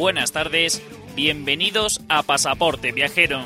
Buenas 0.00 0.32
tardes, 0.32 0.82
bienvenidos 1.14 2.00
a 2.08 2.22
Pasaporte 2.22 2.90
Viajero. 2.90 3.44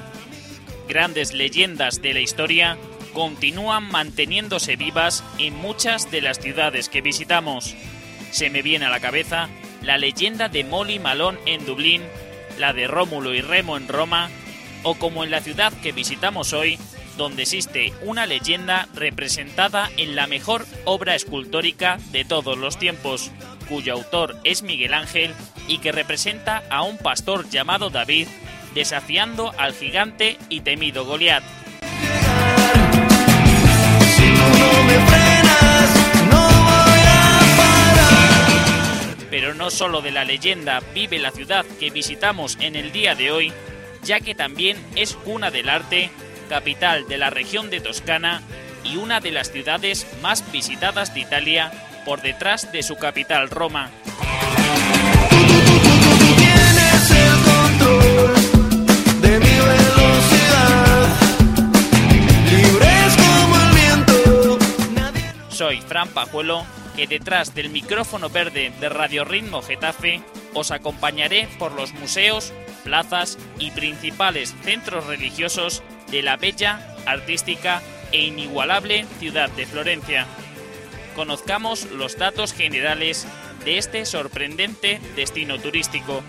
Grandes 0.89 1.35
leyendas 1.35 2.01
de 2.01 2.15
la 2.15 2.21
historia 2.21 2.79
continúan 3.13 3.91
manteniéndose 3.91 4.77
vivas 4.77 5.25
en 5.41 5.57
muchas 5.57 6.13
de 6.13 6.21
las 6.21 6.39
ciudades 6.39 6.89
que 6.89 7.01
visitamos. 7.01 7.75
Se 8.31 8.51
me 8.51 8.63
viene 8.63 8.85
a 8.85 8.91
la 8.91 9.01
cabeza 9.01 9.49
la 9.83 9.99
leyenda 9.99 10.49
de 10.49 10.63
Molly 10.63 11.01
Malone 11.01 11.41
en 11.47 11.67
Dublín, 11.67 12.03
la 12.57 12.73
de 12.73 12.87
Rómulo 12.87 13.35
y 13.35 13.41
Remo 13.41 13.77
en 13.77 13.89
Roma, 13.89 14.31
o 14.85 14.95
como 14.95 15.25
en 15.25 15.33
la 15.33 15.41
ciudad 15.41 15.73
que 15.83 15.91
visitamos 15.91 16.53
hoy, 16.53 16.79
donde 17.17 17.43
existe 17.43 17.93
una 18.03 18.27
leyenda 18.27 18.87
representada 18.95 19.91
en 19.97 20.15
la 20.15 20.29
mejor 20.29 20.67
obra 20.85 21.17
escultórica 21.17 21.99
de 22.13 22.25
todos 22.25 22.57
los 22.57 22.79
tiempos, 22.79 23.33
cuyo 23.69 23.95
autor 23.95 24.37
es 24.45 24.63
Miguel 24.63 24.95
Ángel 24.95 25.35
y 25.67 25.79
que 25.79 25.93
representa 25.93 26.63
a 26.71 26.83
un 26.83 26.99
pastor 26.99 27.49
llamado 27.49 27.91
David 27.91 28.29
desafiando 28.75 29.53
al 29.57 29.73
gigante 29.73 30.37
y 30.49 30.61
temido 30.61 31.05
Goliat. 31.05 31.45
Pero 39.31 39.55
no 39.55 39.71
solo 39.71 40.01
de 40.01 40.13
la 40.13 40.25
leyenda 40.25 40.81
vive 40.95 41.19
la 41.19 41.31
ciudad 41.31 41.65
que 41.81 41.91
visitamos 41.91 42.57
en 42.61 42.77
el 42.77 42.93
día 42.93 43.15
de 43.15 43.33
hoy, 43.33 43.53
ya 44.03 44.21
que 44.21 44.35
también 44.35 44.77
es 44.95 45.15
cuna 45.15 45.51
del 45.51 45.69
arte, 45.69 46.11
capital 46.49 47.09
de 47.09 47.19
la 47.19 47.31
región 47.31 47.71
de 47.71 47.81
Toscana 47.81 48.43
y 48.85 48.97
una 48.97 49.21
de 49.21 49.33
las 49.33 49.51
ciudades 49.51 50.07
más 50.23 50.51
visitadas 50.53 51.15
de 51.15 51.21
Italia 51.21 51.73
por 52.05 52.23
detrás 52.23 52.71
de 52.71 52.83
su 52.83 52.97
capital 52.97 53.51
Roma. 53.51 53.91
Soy 65.55 65.81
Fran 65.81 66.09
Pajuelo, 66.09 66.67
que 66.97 67.07
detrás 67.07 67.55
del 67.55 67.71
micrófono 67.71 68.29
verde 68.29 68.73
de 68.81 68.89
Radio 68.89 69.25
Ritmo 69.25 69.63
Getafe 69.63 70.21
os 70.53 70.73
acompañaré 70.73 71.49
por 71.61 71.71
los 71.73 71.93
museos, 71.93 72.53
plazas 72.83 73.39
y 73.61 73.71
principales 73.71 74.53
centros 74.65 75.07
religiosos 75.07 75.85
de 76.11 76.23
la 76.23 76.37
bella, 76.37 76.97
artística 77.07 77.83
e 78.11 78.23
inigualable 78.23 79.07
ciudad 79.21 79.49
de 79.51 79.65
Florencia. 79.65 80.27
Conozcamos 81.15 81.89
los 81.93 82.19
datos 82.19 82.53
generales 82.53 83.25
de 83.65 83.79
este 83.79 84.07
sorprendente 84.07 85.01
destino 85.15 85.61
turístico. 85.61 86.25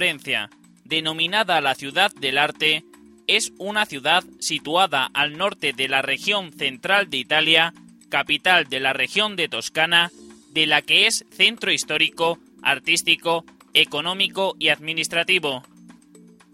Florencia, 0.00 0.48
denominada 0.84 1.60
la 1.60 1.74
ciudad 1.74 2.10
del 2.14 2.38
arte, 2.38 2.84
es 3.26 3.52
una 3.58 3.84
ciudad 3.84 4.24
situada 4.38 5.10
al 5.12 5.36
norte 5.36 5.74
de 5.74 5.88
la 5.88 6.00
región 6.00 6.54
central 6.54 7.10
de 7.10 7.18
Italia, 7.18 7.74
capital 8.08 8.66
de 8.70 8.80
la 8.80 8.94
región 8.94 9.36
de 9.36 9.48
Toscana, 9.48 10.10
de 10.52 10.66
la 10.66 10.80
que 10.80 11.06
es 11.06 11.26
centro 11.30 11.70
histórico, 11.70 12.38
artístico, 12.62 13.44
económico 13.74 14.56
y 14.58 14.68
administrativo. 14.68 15.64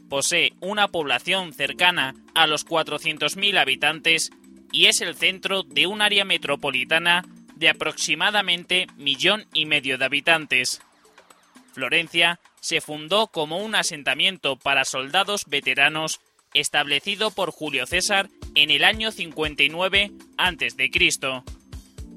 Posee 0.08 0.54
una 0.58 0.88
población 0.88 1.52
cercana 1.52 2.16
a 2.34 2.48
los 2.48 2.66
400.000 2.66 3.60
habitantes 3.60 4.32
y 4.72 4.86
es 4.86 5.00
el 5.02 5.14
centro 5.14 5.62
de 5.62 5.86
un 5.86 6.02
área 6.02 6.24
metropolitana 6.24 7.24
de 7.54 7.68
aproximadamente 7.68 8.88
millón 8.96 9.46
y 9.54 9.66
medio 9.66 9.98
de 9.98 10.04
habitantes. 10.04 10.82
Florencia 11.72 12.40
se 12.66 12.80
fundó 12.80 13.28
como 13.28 13.58
un 13.58 13.76
asentamiento 13.76 14.56
para 14.56 14.84
soldados 14.84 15.44
veteranos 15.46 16.18
establecido 16.52 17.30
por 17.30 17.52
Julio 17.52 17.86
César 17.86 18.28
en 18.56 18.72
el 18.72 18.82
año 18.82 19.12
59 19.12 20.10
a.C. 20.36 20.90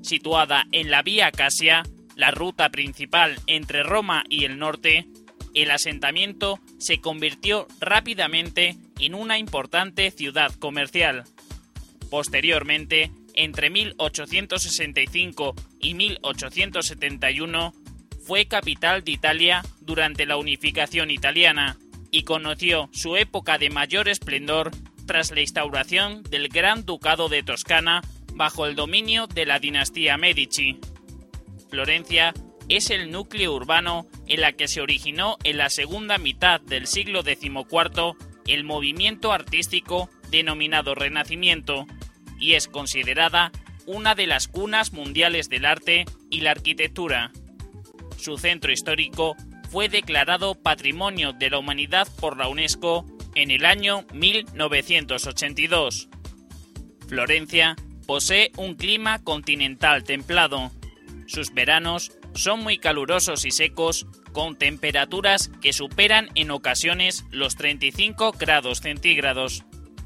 Situada 0.02 0.66
en 0.72 0.90
la 0.90 1.04
Vía 1.04 1.32
Casia, 1.32 1.84
la 2.16 2.32
ruta 2.32 2.70
principal 2.70 3.40
entre 3.46 3.84
Roma 3.84 4.24
y 4.28 4.46
el 4.46 4.58
norte, 4.58 5.06
el 5.54 5.70
asentamiento 5.70 6.60
se 6.80 7.00
convirtió 7.00 7.68
rápidamente 7.80 8.76
en 8.98 9.14
una 9.14 9.38
importante 9.38 10.10
ciudad 10.10 10.52
comercial. 10.56 11.26
Posteriormente, 12.10 13.12
entre 13.36 13.70
1865 13.70 15.54
y 15.80 15.94
1871, 15.94 17.72
fue 18.30 18.46
capital 18.46 19.04
de 19.04 19.14
Italia 19.14 19.64
durante 19.82 20.28
la 20.28 20.38
unificación 20.38 21.10
italiana 21.10 21.80
y 22.12 22.26
conoció 22.26 22.88
su 22.92 23.18
época 23.18 23.58
de 23.58 23.72
mayor 23.72 24.08
esplendor 24.08 24.70
tras 25.08 25.32
la 25.32 25.42
instauración 25.42 26.22
del 26.22 26.48
Gran 26.48 26.86
Ducado 26.86 27.28
de 27.28 27.42
Toscana 27.42 28.04
bajo 28.36 28.68
el 28.68 28.76
dominio 28.76 29.26
de 29.26 29.48
la 29.48 29.58
dinastía 29.58 30.16
Medici. 30.20 30.78
Florencia 31.72 32.36
es 32.68 32.92
el 32.92 33.10
núcleo 33.10 33.52
urbano 33.52 34.06
en 34.28 34.42
la 34.42 34.52
que 34.52 34.68
se 34.68 34.82
originó 34.82 35.38
en 35.44 35.58
la 35.58 35.72
segunda 35.72 36.20
mitad 36.20 36.62
del 36.62 36.86
siglo 36.86 37.24
XIV 37.24 38.14
el 38.46 38.64
movimiento 38.64 39.34
artístico 39.34 40.08
denominado 40.30 40.94
Renacimiento 40.94 41.88
y 42.40 42.54
es 42.54 42.68
considerada 42.68 43.52
una 43.88 44.14
de 44.14 44.28
las 44.28 44.48
cunas 44.48 44.94
mundiales 44.94 45.50
del 45.50 45.66
arte 45.66 46.06
y 46.30 46.42
la 46.42 46.52
arquitectura. 46.52 47.32
Su 48.20 48.38
centro 48.38 48.72
histórico 48.74 49.36
fue 49.72 49.88
declarado 49.88 50.56
Patrimonio 50.56 51.32
de 51.32 51.50
la 51.50 51.60
Humanidad 51.60 52.08
por 52.20 52.36
la 52.38 52.50
UNESCO 52.50 53.06
en 53.34 53.50
el 53.50 53.66
año 53.66 54.06
1982. 54.14 56.10
Florencia 57.08 57.78
posee 58.06 58.52
un 58.58 58.76
clima 58.76 59.24
continental 59.24 60.04
templado. 60.04 60.70
Sus 61.28 61.54
veranos 61.54 62.12
son 62.34 62.62
muy 62.62 62.78
calurosos 62.78 63.46
y 63.46 63.52
secos, 63.52 64.06
con 64.34 64.58
temperaturas 64.58 65.50
que 65.62 65.72
superan 65.72 66.30
en 66.36 66.52
ocasiones 66.52 67.24
los 67.32 67.56
35 67.56 68.34
grados 68.34 68.82
centígrados. 68.82 69.64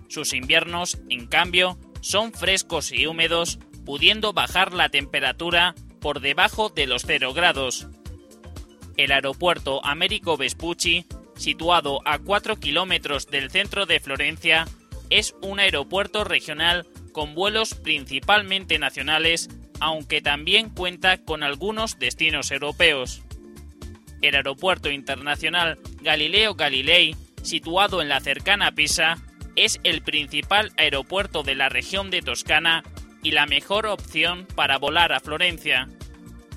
Sus 0.07 0.33
inviernos, 0.33 0.99
en 1.09 1.25
cambio, 1.25 1.79
son 2.01 2.31
frescos 2.31 2.91
y 2.91 3.07
húmedos, 3.07 3.57
pudiendo 3.85 4.33
bajar 4.33 4.71
la 4.73 4.89
temperatura 4.89 5.73
por 5.99 6.19
debajo 6.19 6.69
de 6.69 6.85
los 6.85 7.03
0 7.07 7.33
grados. 7.33 7.87
El 8.97 9.11
aeropuerto 9.11 9.83
Américo 9.85 10.37
Vespucci, 10.37 11.05
situado 11.35 12.01
a 12.05 12.19
4 12.19 12.57
kilómetros 12.57 13.27
del 13.27 13.49
centro 13.49 13.85
de 13.85 13.99
Florencia, 13.99 14.67
es 15.09 15.35
un 15.41 15.59
aeropuerto 15.59 16.23
regional 16.23 16.87
con 17.11 17.35
vuelos 17.35 17.75
principalmente 17.75 18.79
nacionales, 18.79 19.49
aunque 19.79 20.21
también 20.21 20.69
cuenta 20.69 21.17
con 21.23 21.43
algunos 21.43 21.99
destinos 21.99 22.51
europeos. 22.51 23.23
El 24.21 24.35
Aeropuerto 24.35 24.89
Internacional 24.89 25.79
Galileo 26.01 26.55
Galilei, 26.55 27.15
situado 27.41 28.01
en 28.01 28.09
la 28.09 28.21
cercana 28.21 28.71
Pisa, 28.71 29.17
es 29.55 29.79
el 29.83 30.01
principal 30.01 30.71
aeropuerto 30.77 31.43
de 31.43 31.55
la 31.55 31.69
región 31.69 32.09
de 32.09 32.21
Toscana 32.21 32.83
y 33.21 33.31
la 33.31 33.45
mejor 33.45 33.85
opción 33.85 34.47
para 34.55 34.77
volar 34.77 35.13
a 35.13 35.19
Florencia. 35.19 35.89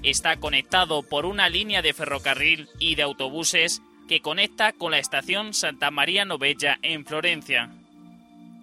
Está 0.06 0.36
conectado 0.36 1.02
por 1.02 1.26
una 1.26 1.48
línea 1.48 1.82
de 1.82 1.92
ferrocarril 1.92 2.68
y 2.78 2.94
de 2.94 3.02
autobuses 3.02 3.82
que 4.06 4.20
conecta 4.20 4.72
con 4.72 4.92
la 4.92 5.00
estación 5.00 5.52
Santa 5.52 5.90
María 5.90 6.24
Novella 6.24 6.78
en 6.82 7.04
Florencia. 7.04 7.72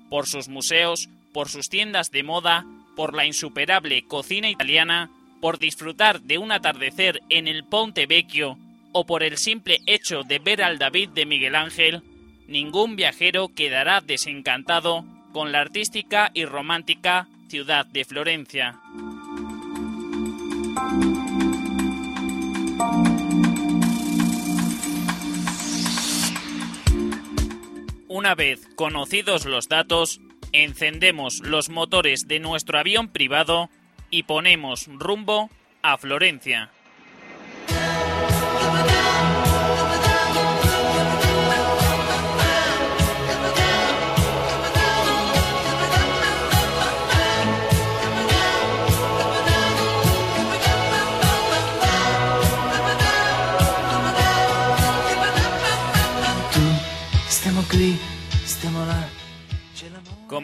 Por 0.09 0.25
sus 0.25 0.47
museos, 0.47 1.09
por 1.33 1.49
sus 1.49 1.67
tiendas 1.67 2.11
de 2.11 2.23
moda, 2.23 2.65
por 2.95 3.13
la 3.13 3.25
insuperable 3.25 4.07
cocina 4.07 4.49
italiana, 4.49 5.11
por 5.41 5.59
disfrutar 5.59 6.21
de 6.21 6.37
un 6.37 6.53
atardecer 6.53 7.21
en 7.27 7.49
el 7.49 7.65
Ponte 7.65 8.05
Vecchio 8.05 8.57
o 8.93 9.05
por 9.05 9.21
el 9.21 9.37
simple 9.37 9.81
hecho 9.85 10.23
de 10.23 10.39
ver 10.39 10.63
al 10.63 10.77
David 10.77 11.09
de 11.09 11.25
Miguel 11.25 11.57
Ángel, 11.57 12.03
ningún 12.47 12.95
viajero 12.95 13.49
quedará 13.53 13.99
desencantado 13.99 15.03
con 15.33 15.51
la 15.51 15.59
artística 15.59 16.31
y 16.33 16.45
romántica 16.45 17.27
ciudad 17.49 17.85
de 17.85 18.05
Florencia. 18.05 18.79
Una 28.13 28.35
vez 28.35 28.67
conocidos 28.75 29.47
los 29.47 29.69
datos, 29.69 30.21
encendemos 30.51 31.39
los 31.39 31.69
motores 31.69 32.27
de 32.27 32.39
nuestro 32.39 32.77
avión 32.77 33.07
privado 33.07 33.71
y 34.11 34.21
ponemos 34.21 34.85
rumbo 34.85 35.49
a 35.81 35.97
Florencia. 35.97 36.69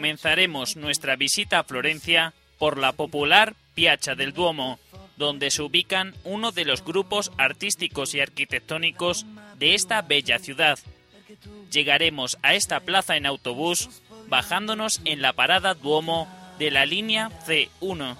Comenzaremos 0.00 0.76
nuestra 0.76 1.14
visita 1.14 1.58
a 1.58 1.64
Florencia 1.64 2.32
por 2.58 2.78
la 2.78 2.92
popular 2.92 3.54
Piazza 3.74 4.14
del 4.14 4.32
Duomo, 4.32 4.78
donde 5.18 5.50
se 5.50 5.60
ubican 5.60 6.14
uno 6.24 6.52
de 6.52 6.64
los 6.64 6.82
grupos 6.82 7.30
artísticos 7.36 8.14
y 8.14 8.20
arquitectónicos 8.20 9.26
de 9.58 9.74
esta 9.74 10.00
bella 10.00 10.38
ciudad. 10.38 10.78
Llegaremos 11.70 12.38
a 12.40 12.54
esta 12.54 12.80
plaza 12.80 13.18
en 13.18 13.26
autobús, 13.26 13.90
bajándonos 14.28 15.02
en 15.04 15.20
la 15.20 15.34
parada 15.34 15.74
Duomo 15.74 16.26
de 16.58 16.70
la 16.70 16.86
línea 16.86 17.28
C1. 17.46 18.16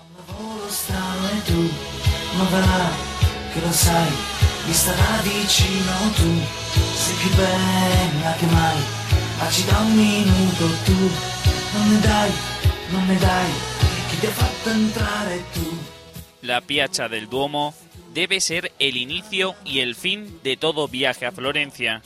La 16.42 16.60
Piazza 16.62 17.08
del 17.08 17.28
Duomo 17.28 17.74
debe 18.12 18.40
ser 18.40 18.72
el 18.80 18.96
inicio 18.96 19.54
y 19.64 19.78
el 19.78 19.94
fin 19.94 20.40
de 20.42 20.56
todo 20.56 20.88
viaje 20.88 21.26
a 21.26 21.32
Florencia. 21.32 22.02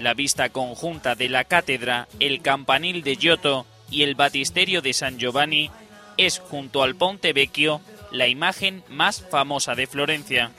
La 0.00 0.12
vista 0.12 0.50
conjunta 0.50 1.14
de 1.14 1.30
la 1.30 1.44
cátedra, 1.44 2.08
el 2.20 2.42
campanil 2.42 3.02
de 3.02 3.16
Giotto 3.16 3.64
y 3.90 4.02
el 4.02 4.16
batisterio 4.16 4.82
de 4.82 4.92
San 4.92 5.18
Giovanni 5.18 5.70
es, 6.18 6.38
junto 6.38 6.82
al 6.82 6.94
Ponte 6.94 7.32
Vecchio, 7.32 7.80
la 8.12 8.28
imagen 8.28 8.82
más 8.90 9.24
famosa 9.30 9.74
de 9.74 9.86
Florencia. 9.86 10.50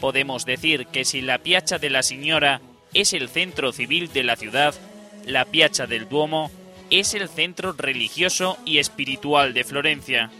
Podemos 0.00 0.44
decir 0.44 0.88
que 0.88 1.04
si 1.04 1.20
la 1.20 1.38
Piazza 1.38 1.78
de 1.78 1.90
la 1.90 2.02
Signora 2.02 2.60
es 2.92 3.12
el 3.12 3.28
centro 3.28 3.70
civil 3.70 4.12
de 4.12 4.24
la 4.24 4.34
ciudad, 4.34 4.74
la 5.26 5.44
Piazza 5.44 5.86
del 5.86 6.08
Duomo 6.08 6.50
es 6.90 7.14
el 7.14 7.28
centro 7.28 7.72
religioso 7.72 8.58
y 8.64 8.78
espiritual 8.78 9.54
de 9.54 9.64
Florencia. 9.64 10.30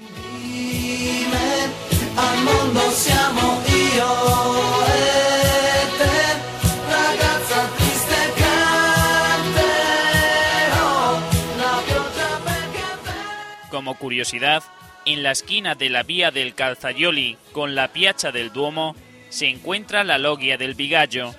Como 13.71 13.97
curiosidad, 13.97 14.63
en 15.07 15.23
la 15.23 15.31
esquina 15.31 15.75
de 15.75 15.89
la 15.89 16.03
vía 16.03 16.31
del 16.31 16.55
Calzaioli 16.55 17.39
con 17.53 17.75
la 17.75 17.89
Piazza 17.89 18.33
del 18.33 18.53
Duomo 18.53 18.97
se 19.31 19.47
encuentra 19.47 20.05
la 20.05 20.19
Logia 20.19 20.59
del 20.59 20.75
Vigallo, 20.75 21.35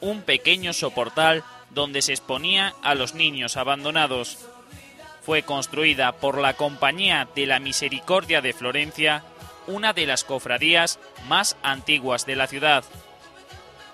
un 0.00 0.22
pequeño 0.22 0.72
soportal 0.72 1.44
donde 1.70 2.02
se 2.02 2.12
exponía 2.12 2.74
a 2.82 2.94
los 2.94 3.14
niños 3.14 3.56
abandonados. 3.56 4.38
Fue 5.24 5.42
construida 5.42 6.12
por 6.12 6.38
la 6.38 6.54
Compañía 6.54 7.26
de 7.34 7.46
la 7.46 7.58
Misericordia 7.58 8.42
de 8.42 8.52
Florencia, 8.52 9.24
una 9.66 9.94
de 9.94 10.04
las 10.04 10.22
cofradías 10.22 10.98
más 11.28 11.56
antiguas 11.62 12.26
de 12.26 12.36
la 12.36 12.46
ciudad. 12.46 12.84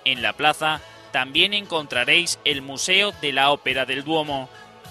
En 0.03 0.21
la 0.21 0.33
plaza 0.33 0.81
también 1.11 1.53
encontraréis 1.53 2.39
el 2.43 2.61
Museo 2.61 3.13
de 3.21 3.31
la 3.31 3.51
Ópera 3.51 3.85
del 3.85 4.03
Duomo, 4.03 4.49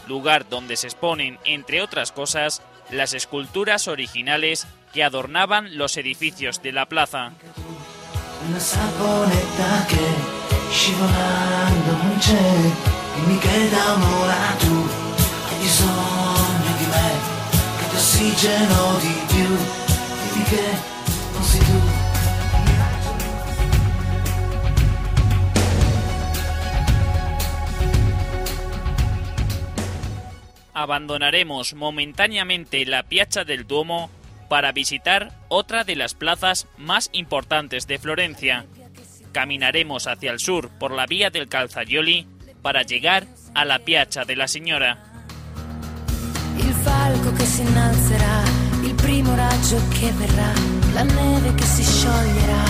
lugar 0.09 0.49
donde 0.49 0.77
se 0.77 0.87
exponen, 0.87 1.39
entre 1.45 1.83
otras 1.83 2.11
cosas, 2.11 2.63
las 2.91 3.13
esculturas 3.13 3.87
originales 3.87 4.67
que 4.95 5.05
adornaban 5.05 5.77
los 5.77 5.97
edificios 5.97 6.63
de 6.63 6.73
la 6.73 6.87
plaza. 6.87 7.33
Abandonaremos 30.75 31.73
momentáneamente 31.73 32.85
la 32.85 33.05
Piazza 33.05 33.45
del 33.45 33.67
Duomo 33.67 34.11
para 34.51 34.73
visitar 34.73 35.33
otra 35.49 35.85
de 35.85 35.97
las 35.97 36.13
plazas 36.13 36.67
más 36.77 37.09
importantes 37.13 37.87
de 37.87 37.99
Florencia. 37.99 38.67
Caminaremos 39.33 40.07
hacia 40.07 40.31
el 40.31 40.41
sur 40.41 40.69
por 40.79 40.91
la 40.91 41.07
vía 41.07 41.31
del 41.31 41.49
Calzaioli 41.49 42.27
para 42.61 42.83
llegar 42.83 43.27
a 43.55 43.65
la 43.65 43.79
Piazza 43.79 44.27
de 44.27 44.37
la 44.37 44.47
Signora. 44.47 45.10
Falco 46.83 47.33
che 47.33 47.45
si 47.45 47.61
innalzerà, 47.63 48.43
il 48.83 48.95
primo 48.95 49.35
raggio 49.35 49.81
che 49.89 50.11
verrà, 50.13 50.53
la 50.93 51.03
neve 51.03 51.55
che 51.55 51.65
si 51.65 51.83
scioglierà, 51.83 52.65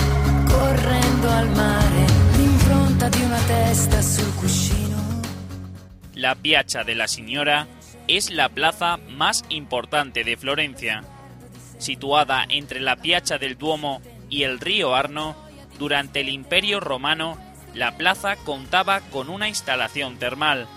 correndo 0.47 1.29
al 1.29 1.49
mare, 1.51 2.05
l'impronta 2.35 3.09
di 3.09 3.21
una 3.21 3.39
testa 3.47 4.01
sul 4.01 4.35
cuscino. 4.35 5.21
La 6.15 6.35
Piazza 6.35 6.83
de 6.83 6.95
la 6.95 7.07
Signora 7.07 7.67
es 8.07 8.29
la 8.29 8.49
plaza 8.49 8.97
más 9.09 9.43
importante 9.49 10.23
de 10.23 10.35
Florencia. 10.35 11.03
Situada 11.77 12.45
entre 12.49 12.79
la 12.79 12.97
Piazza 12.97 13.37
del 13.37 13.57
Duomo 13.57 14.01
y 14.29 14.43
el 14.43 14.59
río 14.59 14.93
Arno, 14.93 15.35
durante 15.79 16.19
el 16.19 16.29
Imperio 16.29 16.79
Romano, 16.79 17.37
la 17.73 17.97
plaza 17.97 18.35
contaba 18.35 18.99
con 18.99 19.29
una 19.29 19.47
instalación 19.47 20.17
termal. 20.17 20.67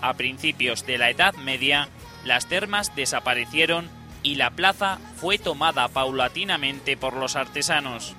A 0.00 0.14
principios 0.14 0.86
de 0.86 0.98
la 0.98 1.10
Edad 1.10 1.34
Media, 1.34 1.88
las 2.26 2.46
termas 2.46 2.94
desaparecieron 2.96 3.88
y 4.22 4.34
la 4.34 4.50
plaza 4.50 4.98
fue 5.16 5.38
tomada 5.38 5.86
paulatinamente 5.88 6.96
por 6.96 7.14
los 7.14 7.36
artesanos. 7.36 8.14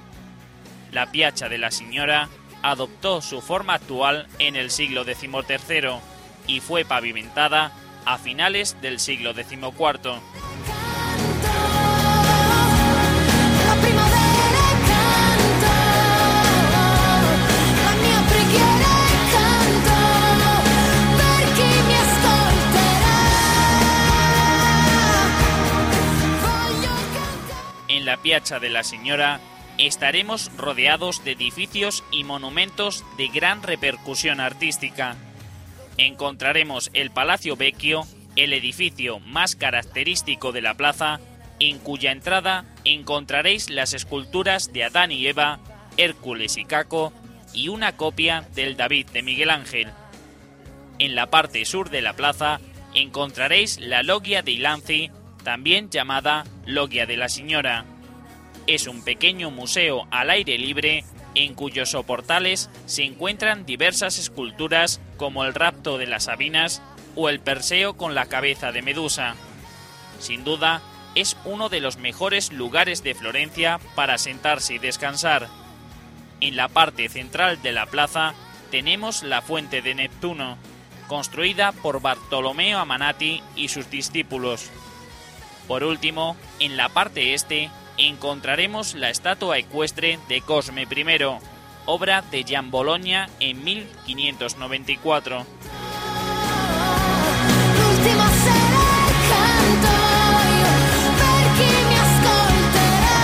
La 0.92 1.12
Piazza 1.12 1.50
de 1.50 1.58
la 1.58 1.72
Signora 1.72 2.30
adoptó 2.62 3.22
su 3.22 3.42
forma 3.42 3.74
actual 3.74 4.28
en 4.40 4.56
el 4.56 4.72
siglo 4.72 5.04
XIII 5.04 6.00
y 6.48 6.62
fue 6.62 6.86
pavimentada 6.86 7.74
a 8.06 8.18
finales 8.18 8.82
del 8.82 9.00
siglo 9.00 9.34
XIV. 9.34 10.47
Piazza 28.28 28.60
de 28.60 28.70
la 28.70 28.84
Signora 28.84 29.40
estaremos 29.78 30.52
rodeados 30.58 31.24
de 31.24 31.32
edificios 31.32 32.04
y 32.12 32.26
monumentos 32.26 33.06
de 33.18 33.30
gran 33.30 33.64
repercusión 33.64 34.42
artística. 34.42 35.16
Encontraremos 35.96 36.90
el 36.94 37.10
Palacio 37.10 37.56
Vecchio, 37.56 38.06
el 38.36 38.52
edificio 38.52 39.22
más 39.22 39.56
característico 39.56 40.52
de 40.52 40.62
la 40.62 40.74
plaza, 40.74 41.22
en 41.62 41.80
cuya 41.80 42.12
entrada 42.12 42.66
encontraréis 42.84 43.70
las 43.70 43.94
esculturas 43.94 44.74
de 44.74 44.84
Adán 44.84 45.14
y 45.14 45.26
Eva, 45.26 45.60
Hércules 45.96 46.58
y 46.58 46.66
Caco 46.66 47.14
y 47.54 47.70
una 47.70 47.96
copia 47.96 48.46
del 48.56 48.76
David 48.76 49.08
de 49.12 49.24
Miguel 49.24 49.52
Ángel. 49.52 49.88
En 51.00 51.16
la 51.16 51.28
parte 51.28 51.64
sur 51.64 51.90
de 51.90 52.02
la 52.02 52.12
plaza 52.12 52.60
encontraréis 52.94 53.80
la 53.80 54.04
Logia 54.04 54.42
de 54.42 54.52
Ilanzi, 54.52 55.12
también 55.46 55.90
llamada 55.90 56.44
Logia 56.66 57.06
de 57.06 57.16
la 57.16 57.30
Señora. 57.30 57.86
Es 58.68 58.86
un 58.88 59.02
pequeño 59.02 59.50
museo 59.50 60.08
al 60.12 60.30
aire 60.30 60.58
libre 60.58 61.06
en 61.36 61.54
cuyos 61.54 61.92
soportales 61.92 62.70
se 62.86 63.04
encuentran 63.04 63.66
diversas 63.66 64.18
esculturas 64.18 65.00
como 65.16 65.46
el 65.46 65.54
rapto 65.54 65.98
de 65.98 66.06
las 66.06 66.26
Sabinas 66.26 66.82
o 67.16 67.30
el 67.30 67.40
Perseo 67.40 67.96
con 67.96 68.14
la 68.14 68.26
cabeza 68.26 68.74
de 68.74 68.82
Medusa. 68.82 69.36
Sin 70.20 70.44
duda, 70.44 70.82
es 71.16 71.38
uno 71.46 71.70
de 71.70 71.80
los 71.80 71.98
mejores 71.98 72.52
lugares 72.52 73.04
de 73.04 73.16
Florencia 73.16 73.80
para 73.96 74.18
sentarse 74.18 74.76
y 74.76 74.80
descansar. 74.80 75.48
En 76.42 76.58
la 76.58 76.68
parte 76.68 77.08
central 77.08 77.62
de 77.62 77.72
la 77.72 77.86
plaza 77.86 78.34
tenemos 78.70 79.24
la 79.24 79.42
fuente 79.42 79.82
de 79.82 79.96
Neptuno, 79.96 80.58
construida 81.08 81.72
por 81.72 82.02
Bartolomeo 82.02 82.80
Amanati 82.80 83.42
y 83.56 83.70
sus 83.70 83.90
discípulos. 83.90 84.70
Por 85.68 85.84
último, 85.84 86.36
en 86.60 86.76
la 86.78 86.90
parte 86.90 87.34
este 87.34 87.70
encontraremos 87.98 88.94
la 88.94 89.10
estatua 89.10 89.58
ecuestre 89.58 90.20
de 90.28 90.42
Cosme 90.42 90.84
I, 90.84 90.88
obra 91.86 92.22
de 92.22 92.44
Gian 92.44 92.70
Bologna 92.70 93.30
en 93.40 93.64
1594. 93.64 95.46
L'ultima 97.78 98.30
sera 98.30 98.88
canto 99.30 99.96
io 100.58 100.74
per 101.18 101.46
chi 101.58 101.72
mi 101.88 101.98
ascolterà. 102.06 103.18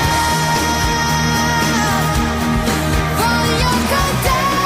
Voglio 3.17 3.71
cantare. 3.89 4.63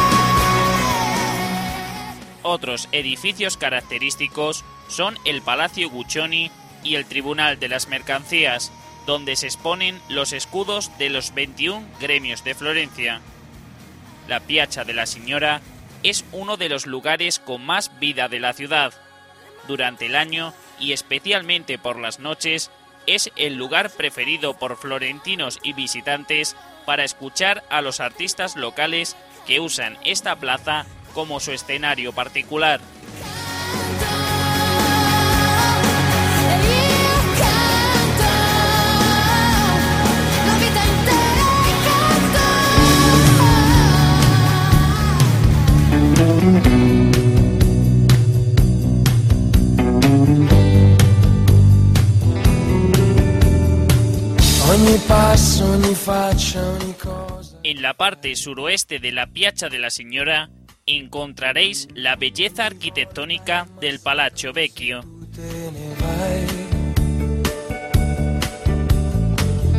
Otros 2.44 2.88
edificios 2.92 3.58
característicos 3.58 4.64
son 4.88 5.18
el 5.26 5.42
Palacio 5.42 5.90
Guccioni 5.90 6.50
y 6.84 6.96
el 6.96 7.06
Tribunal 7.06 7.60
de 7.60 7.68
las 7.68 7.88
Mercancías, 7.88 8.72
donde 9.08 9.38
se 9.38 9.48
exponen 9.48 10.00
los 10.10 10.34
escudos 10.34 10.96
de 11.00 11.10
los 11.10 11.34
21 11.34 11.88
gremios 12.00 12.44
de 12.44 12.54
Florencia. 12.54 13.22
La 14.28 14.42
Piazza 14.42 14.84
de 14.84 14.94
la 14.94 15.08
Signora 15.08 15.62
es 16.04 16.26
uno 16.34 16.58
de 16.58 16.70
los 16.70 16.86
lugares 16.86 17.40
con 17.40 17.66
más 17.66 17.98
vida 18.00 18.28
de 18.28 18.42
la 18.42 18.54
ciudad. 18.54 18.94
Durante 19.68 20.06
el 20.06 20.16
año 20.16 20.54
y 20.78 20.92
especialmente 20.92 21.80
por 21.80 21.98
las 21.98 22.20
noches, 22.20 22.70
es 23.08 23.32
el 23.38 23.56
lugar 23.56 23.90
preferido 23.90 24.56
por 24.60 24.76
florentinos 24.76 25.60
y 25.64 25.72
visitantes 25.72 26.58
para 26.86 27.06
escuchar 27.06 27.64
a 27.70 27.82
los 27.82 28.02
artistas 28.02 28.58
locales 28.58 29.16
que 29.48 29.62
usan 29.62 29.98
esta 30.04 30.36
plaza 30.36 30.86
como 31.14 31.40
su 31.40 31.54
escenario 31.54 32.12
particular. 32.12 32.82
Ogni 54.78 55.00
passo, 55.08 55.66
ogni 55.66 55.96
faccia, 55.96 56.64
ogni 56.64 56.94
cosa. 56.94 57.58
En 57.64 57.82
la 57.82 57.96
parte 57.96 58.36
suroeste 58.36 59.00
de 59.00 59.12
la 59.12 59.26
Piazza 59.26 59.70
de 59.70 59.80
la 59.80 59.90
Señora 59.90 60.52
encontraréis 60.86 61.88
la 61.96 62.16
belleza 62.16 62.68
arquitectónica 62.68 63.68
del 63.82 64.00
Palazzo 64.00 64.54
Vecchio. 64.54 65.02
Te 65.34 65.72
ne 65.72 65.96
vai. 65.98 66.46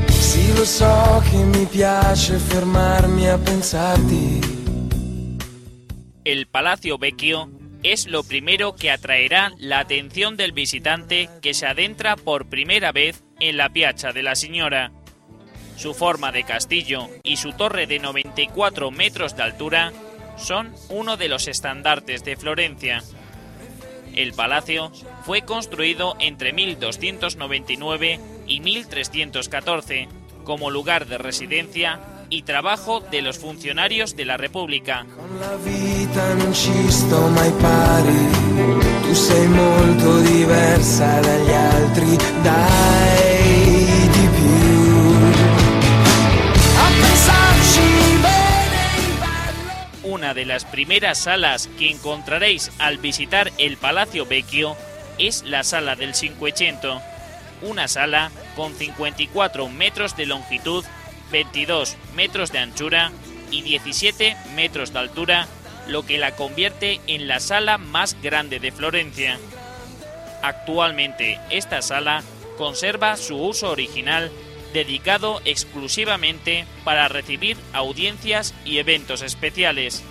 Sì, 0.09 0.53
lo 0.57 0.65
so 0.65 1.23
che 1.31 1.37
mi 1.45 1.65
piace 1.67 2.37
fermarmi 2.37 3.29
a 3.29 3.39
pensarti. 3.39 4.41
El 6.25 6.49
Palacio 6.49 6.99
Vecchio 6.99 7.49
es 7.85 8.09
lo 8.09 8.25
primero 8.25 8.75
que 8.75 8.91
atraerá 8.91 9.53
la 9.59 9.79
atención 9.79 10.37
del 10.37 10.51
visitante 10.51 11.29
que 11.41 11.55
se 11.55 11.67
adentra 11.67 12.17
por 12.17 12.49
primera 12.49 12.91
vez 12.91 13.23
en 13.41 13.57
la 13.57 13.69
Piazza 13.69 14.13
de 14.13 14.23
la 14.23 14.35
Señora. 14.35 14.93
Su 15.77 15.95
forma 15.95 16.33
de 16.33 16.45
castillo 16.45 17.09
y 17.23 17.37
su 17.37 17.53
torre 17.53 17.87
de 17.87 17.99
94 17.99 18.91
metros 18.91 19.37
de 19.37 19.43
altura 19.43 19.93
son 20.37 20.75
uno 20.89 21.17
de 21.17 21.29
los 21.29 21.49
estandartes 21.49 22.25
de 22.25 22.37
Florencia. 22.37 23.03
El 24.15 24.33
palacio 24.33 24.91
fue 25.25 25.43
construido 25.43 26.17
entre 26.19 26.53
1299 26.53 28.21
y 28.47 28.61
1314 28.61 30.09
como 30.45 30.71
lugar 30.71 31.07
de 31.07 31.19
residencia 31.19 32.01
y 32.31 32.43
trabajo 32.43 33.01
de 33.01 33.23
los 33.23 33.39
funcionarios 33.39 34.17
de 34.17 34.25
la 34.25 34.37
República. 34.37 35.07
Con 35.17 35.41
la 35.41 35.57
vita 35.57 36.35
non 36.35 36.53
ci 36.53 36.91
sto 36.91 37.29
mai 37.29 37.51
pari. 37.53 38.29
Tu 39.03 39.15
sei 39.15 39.47
molto 39.47 40.21
diversa 40.21 41.21
dagli 41.21 41.53
altri, 41.53 42.17
dai 42.43 44.09
di 44.13 44.29
più. 44.37 44.99
A 46.77 46.89
pensarci 47.01 48.19
bene. 48.21 48.83
Una 50.03 50.35
de 50.35 50.45
las 50.45 50.65
primeras 50.65 51.19
salas 51.19 51.69
que 51.79 51.91
encontraréis 51.91 52.71
al 52.79 52.99
visitar 52.99 53.51
el 53.59 53.77
Palacio 53.77 54.27
Vecchio 54.27 54.77
es 55.19 55.43
la 55.45 55.65
Sala 55.65 55.97
del 55.97 56.15
Cinquecento, 56.15 57.01
una 57.63 57.89
sala 57.89 58.31
con 58.55 58.73
54 58.75 59.69
metros 59.69 60.17
de 60.17 60.27
longitud, 60.27 60.85
22 61.31 61.97
metros 62.15 62.53
de 62.53 62.59
anchura 62.59 63.13
y 63.51 63.63
17 63.63 64.37
metros 64.55 64.93
de 64.93 64.99
altura, 64.99 65.47
lo 65.87 66.05
que 66.05 66.19
la 66.19 66.37
convierte 66.37 67.01
en 67.07 67.29
la 67.29 67.41
sala 67.41 67.79
más 67.79 68.17
grande 68.23 68.61
de 68.61 68.73
Florencia. 68.73 69.39
Actualmente 70.43 71.39
esta 71.51 71.83
sala 71.83 72.23
conserva 72.57 73.17
su 73.17 73.37
uso 73.37 73.71
original 73.71 74.31
dedicado 74.73 75.41
exclusivamente 75.45 76.67
para 76.85 77.09
recibir 77.09 77.57
audiencias 77.73 78.55
y 78.65 78.79
eventos 78.79 79.23
especiales. 79.23 80.03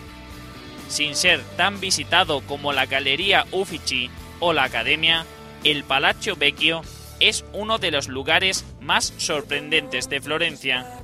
Sin 0.90 1.16
ser 1.16 1.42
tan 1.58 1.80
visitado 1.80 2.42
como 2.42 2.74
la 2.74 2.86
Galería 2.86 3.46
Uffizi 3.52 4.10
o 4.40 4.54
la 4.54 4.64
Academia, 4.64 5.26
el 5.64 5.84
Palazzo 5.84 6.36
Vecchio 6.36 6.82
es 7.20 7.46
uno 7.54 7.78
de 7.78 7.92
los 7.92 8.08
lugares 8.08 8.66
más 8.80 9.14
sorprendentes 9.18 10.10
de 10.10 10.22
Florencia. 10.22 11.02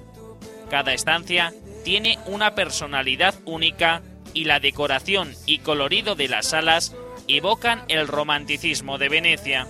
Cada 0.73 0.91
estancia 0.91 1.53
tiene 1.83 2.17
una 2.25 2.55
personalidad 2.55 3.35
única 3.45 4.01
y 4.33 4.45
la 4.45 4.59
decoración 4.59 5.35
y 5.45 5.59
colorido 5.59 6.15
de 6.15 6.27
las 6.27 6.47
salas 6.47 6.95
evocan 7.27 7.83
el 7.89 8.07
romanticismo 8.07 8.97
de 8.97 9.07
Venecia. 9.07 9.67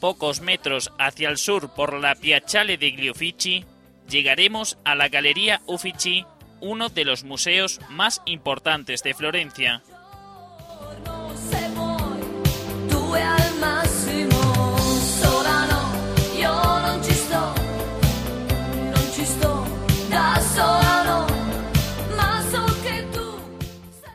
Pocos 0.00 0.40
metros 0.40 0.92
hacia 0.98 1.28
el 1.28 1.38
sur 1.38 1.70
por 1.70 1.94
la 1.94 2.14
Piazzale 2.14 2.76
degli 2.76 3.08
Uffizi, 3.10 3.64
llegaremos 4.08 4.78
a 4.84 4.94
la 4.94 5.08
Galería 5.08 5.62
Uffizi, 5.66 6.24
uno 6.60 6.88
de 6.90 7.04
los 7.04 7.24
museos 7.24 7.80
más 7.88 8.20
importantes 8.26 9.02
de 9.02 9.14
Florencia. 9.14 9.82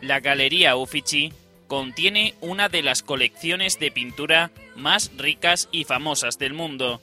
La 0.02 0.20
Galería 0.20 0.76
Uffizi 0.76 1.32
contiene 1.72 2.34
una 2.42 2.68
de 2.68 2.82
las 2.82 3.02
colecciones 3.02 3.80
de 3.80 3.92
pintura 3.92 4.52
más 4.76 5.10
ricas 5.16 5.70
y 5.72 5.86
famosas 5.86 6.38
del 6.38 6.54
mundo. 6.54 7.02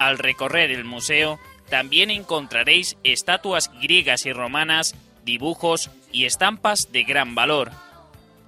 Al 0.00 0.18
recorrer 0.18 0.72
el 0.72 0.82
museo, 0.82 1.38
también 1.70 2.10
encontraréis 2.10 2.96
estatuas 3.04 3.70
griegas 3.80 4.26
y 4.26 4.32
romanas, 4.32 4.96
dibujos 5.24 5.92
y 6.10 6.24
estampas 6.24 6.90
de 6.90 7.04
gran 7.04 7.36
valor. 7.36 7.70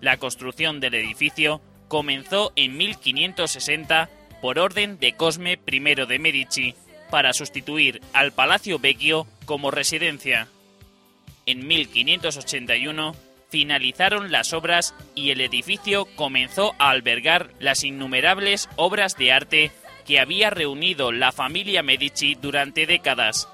La 0.01 0.17
construcción 0.17 0.81
del 0.81 0.95
edificio 0.95 1.61
comenzó 1.87 2.53
en 2.57 2.77
1560 2.77 4.11
por 4.43 4.59
orden 4.59 4.99
de 4.99 5.13
Cosme 5.13 5.61
I 5.69 5.79
de 5.79 6.19
Medici 6.19 6.75
para 7.13 7.33
sustituir 7.33 8.01
al 8.13 8.33
Palacio 8.33 8.81
Vecchio 8.81 9.29
como 9.45 9.71
residencia. 9.71 10.49
En 11.47 11.65
1581 11.69 13.30
finalizaron 13.51 14.31
las 14.31 14.53
obras 14.53 14.95
y 15.15 15.31
el 15.31 15.41
edificio 15.41 16.07
comenzó 16.17 16.75
a 16.79 16.91
albergar 16.91 17.51
las 17.59 17.85
innumerables 17.85 18.69
obras 18.77 19.17
de 19.17 19.33
arte 19.33 19.71
que 20.07 20.21
había 20.21 20.51
reunido 20.51 21.13
la 21.13 21.33
familia 21.33 21.83
Medici 21.83 22.37
durante 22.37 22.87
décadas. 22.87 23.49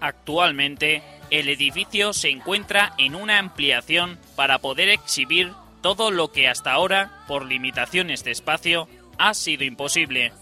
Actualmente, 0.00 1.02
el 1.34 1.48
edificio 1.48 2.12
se 2.12 2.30
encuentra 2.30 2.94
en 2.96 3.16
una 3.16 3.40
ampliación 3.40 4.20
para 4.36 4.60
poder 4.60 4.88
exhibir 4.88 5.52
todo 5.82 6.12
lo 6.12 6.30
que 6.30 6.46
hasta 6.46 6.70
ahora, 6.70 7.24
por 7.26 7.44
limitaciones 7.44 8.22
de 8.22 8.30
espacio, 8.30 8.88
ha 9.18 9.34
sido 9.34 9.64
imposible. 9.64 10.32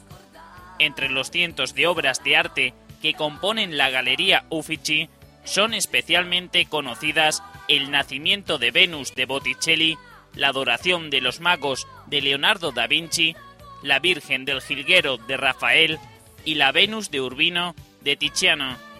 Entre 0.79 1.09
los 1.09 1.31
cientos 1.31 1.75
de 1.75 1.87
obras 1.87 2.23
de 2.23 2.37
arte 2.37 2.75
que 3.01 3.15
componen 3.15 3.79
la 3.79 3.89
Galería 3.89 4.45
Uffizi, 4.51 5.09
son 5.45 5.73
especialmente 5.73 6.67
conocidas 6.67 7.43
El 7.69 7.91
nacimiento 7.91 8.59
de 8.59 8.71
Venus 8.71 9.15
de 9.15 9.25
Botticelli, 9.25 9.97
La 10.35 10.49
adoración 10.49 11.09
de 11.09 11.23
los 11.23 11.41
magos 11.41 11.87
de 12.07 12.21
Leonardo 12.21 12.71
da 12.71 12.87
Vinci, 12.87 13.35
La 13.83 13.99
Virgen 13.99 14.45
del 14.45 14.61
Jilguero 14.61 15.17
de 15.17 15.39
Rafael 15.39 15.99
y 16.45 16.57
La 16.57 16.71
Venus 16.71 17.11
de 17.11 17.23
Urbino 17.23 17.75
de 18.03 18.17
Tiziano. 18.17 18.92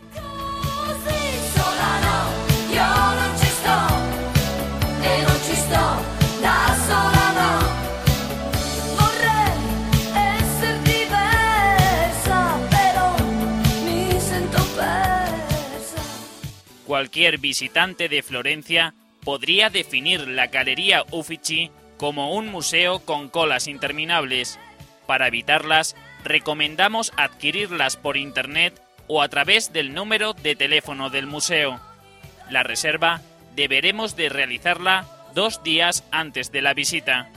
Cualquier 16.87 17.39
visitante 17.39 18.09
de 18.09 18.23
Florencia 18.23 18.95
podría 19.25 19.71
definir 19.71 20.29
la 20.29 20.49
Galería 20.49 21.05
Uffizi 21.11 21.71
como 21.97 22.35
un 22.35 22.49
museo 22.49 23.01
con 23.01 23.29
colas 23.29 23.67
interminables. 23.67 24.59
Para 25.07 25.29
evitarlas, 25.29 25.97
recomendamos 26.23 27.13
adquirirlas 27.17 27.97
por 27.97 28.17
internet 28.17 28.81
o 29.09 29.23
a 29.23 29.29
través 29.29 29.73
del 29.73 29.95
número 29.95 30.35
de 30.35 30.55
teléfono 30.55 31.11
del 31.11 31.27
museo. 31.27 31.81
La 32.53 32.63
reserva 32.63 33.23
deberemos 33.57 34.15
de 34.15 34.29
realizarla 34.29 35.07
dos 35.35 35.63
días 35.63 36.05
antes 36.11 36.53
de 36.53 36.61
la 36.61 36.75
visita. 36.75 37.31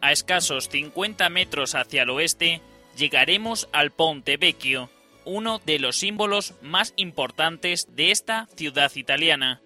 A 0.00 0.12
escasos 0.12 0.68
50 0.68 1.28
metros 1.28 1.74
hacia 1.74 2.04
el 2.04 2.10
oeste 2.10 2.60
llegaremos 2.96 3.68
al 3.72 3.90
Ponte 3.90 4.36
Vecchio, 4.36 4.90
uno 5.24 5.60
de 5.64 5.78
los 5.78 5.96
símbolos 5.96 6.54
más 6.62 6.92
importantes 6.96 7.88
de 7.94 8.10
esta 8.10 8.46
ciudad 8.56 8.90
italiana. 8.94 9.60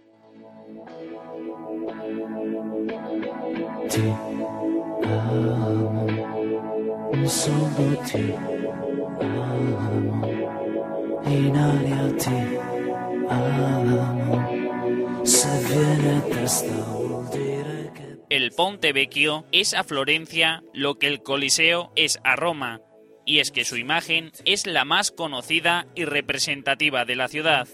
El 18.30 18.52
Ponte 18.52 18.92
Vecchio 18.92 19.46
es 19.52 19.74
a 19.74 19.84
Florencia 19.84 20.62
lo 20.72 20.98
que 20.98 21.06
el 21.06 21.22
Coliseo 21.22 21.92
es 21.96 22.20
a 22.24 22.36
Roma, 22.36 22.80
y 23.28 23.40
es 23.40 23.50
que 23.50 23.66
su 23.66 23.76
imagen 23.76 24.32
es 24.46 24.66
la 24.66 24.86
más 24.86 25.10
conocida 25.10 25.86
y 25.94 26.06
representativa 26.06 27.04
de 27.04 27.14
la 27.14 27.28
ciudad. 27.28 27.68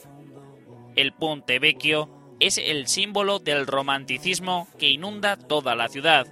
El 0.96 1.12
Ponte 1.12 1.60
Vecchio 1.60 2.10
es 2.40 2.58
el 2.58 2.88
símbolo 2.88 3.38
del 3.38 3.68
romanticismo 3.68 4.66
que 4.80 4.90
inunda 4.90 5.36
toda 5.36 5.76
la 5.76 5.86
ciudad. 5.86 6.26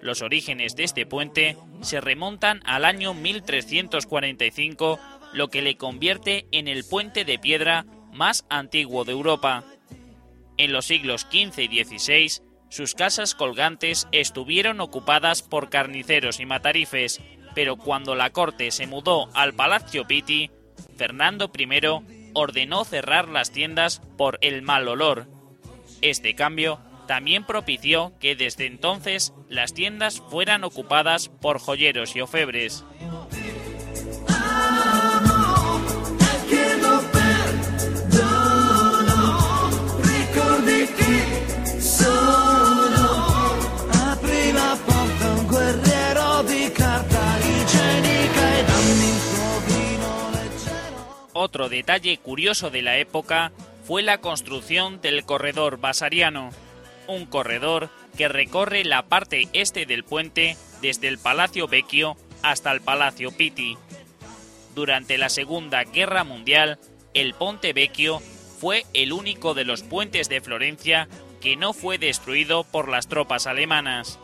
Los 0.00 0.20
orígenes 0.20 0.74
de 0.74 0.82
este 0.82 1.06
puente 1.06 1.56
se 1.80 2.00
remontan 2.00 2.60
al 2.64 2.84
año 2.84 3.14
1345, 3.14 4.98
lo 5.32 5.46
que 5.46 5.62
le 5.62 5.76
convierte 5.76 6.48
en 6.50 6.66
el 6.66 6.82
puente 6.82 7.24
de 7.24 7.38
piedra 7.38 7.86
más 8.12 8.46
antiguo 8.50 9.04
de 9.04 9.12
Europa. 9.12 9.62
En 10.56 10.72
los 10.72 10.86
siglos 10.86 11.28
XV 11.30 11.70
y 11.70 11.84
XVI, 11.84 12.42
sus 12.68 12.94
casas 12.94 13.36
colgantes 13.36 14.08
estuvieron 14.10 14.80
ocupadas 14.80 15.42
por 15.42 15.70
carniceros 15.70 16.40
y 16.40 16.46
matarifes, 16.46 17.20
pero 17.56 17.76
cuando 17.76 18.14
la 18.14 18.28
corte 18.28 18.70
se 18.70 18.86
mudó 18.86 19.30
al 19.32 19.54
Palacio 19.54 20.06
Pitti, 20.06 20.50
Fernando 20.98 21.50
I 21.56 22.30
ordenó 22.34 22.84
cerrar 22.84 23.28
las 23.28 23.50
tiendas 23.50 24.02
por 24.18 24.36
el 24.42 24.60
mal 24.60 24.86
olor. 24.86 25.26
Este 26.02 26.34
cambio 26.34 26.78
también 27.08 27.44
propició 27.44 28.12
que 28.20 28.36
desde 28.36 28.66
entonces 28.66 29.32
las 29.48 29.72
tiendas 29.72 30.20
fueran 30.20 30.64
ocupadas 30.64 31.30
por 31.30 31.58
joyeros 31.58 32.14
y 32.14 32.20
ofebres. 32.20 32.84
Otro 51.38 51.68
detalle 51.68 52.16
curioso 52.16 52.70
de 52.70 52.80
la 52.80 52.96
época 52.96 53.52
fue 53.84 54.02
la 54.02 54.22
construcción 54.22 55.02
del 55.02 55.26
corredor 55.26 55.76
basariano, 55.76 56.48
un 57.08 57.26
corredor 57.26 57.90
que 58.16 58.26
recorre 58.26 58.84
la 58.84 59.02
parte 59.02 59.46
este 59.52 59.84
del 59.84 60.02
puente 60.02 60.56
desde 60.80 61.08
el 61.08 61.18
Palacio 61.18 61.68
Vecchio 61.68 62.16
hasta 62.40 62.72
el 62.72 62.80
Palacio 62.80 63.32
Pitti. 63.32 63.76
Durante 64.74 65.18
la 65.18 65.28
Segunda 65.28 65.84
Guerra 65.84 66.24
Mundial, 66.24 66.78
el 67.12 67.34
Ponte 67.34 67.74
Vecchio 67.74 68.20
fue 68.58 68.86
el 68.94 69.12
único 69.12 69.52
de 69.52 69.66
los 69.66 69.82
puentes 69.82 70.30
de 70.30 70.40
Florencia 70.40 71.06
que 71.42 71.54
no 71.54 71.74
fue 71.74 71.98
destruido 71.98 72.64
por 72.64 72.88
las 72.88 73.08
tropas 73.08 73.46
alemanas. 73.46 74.18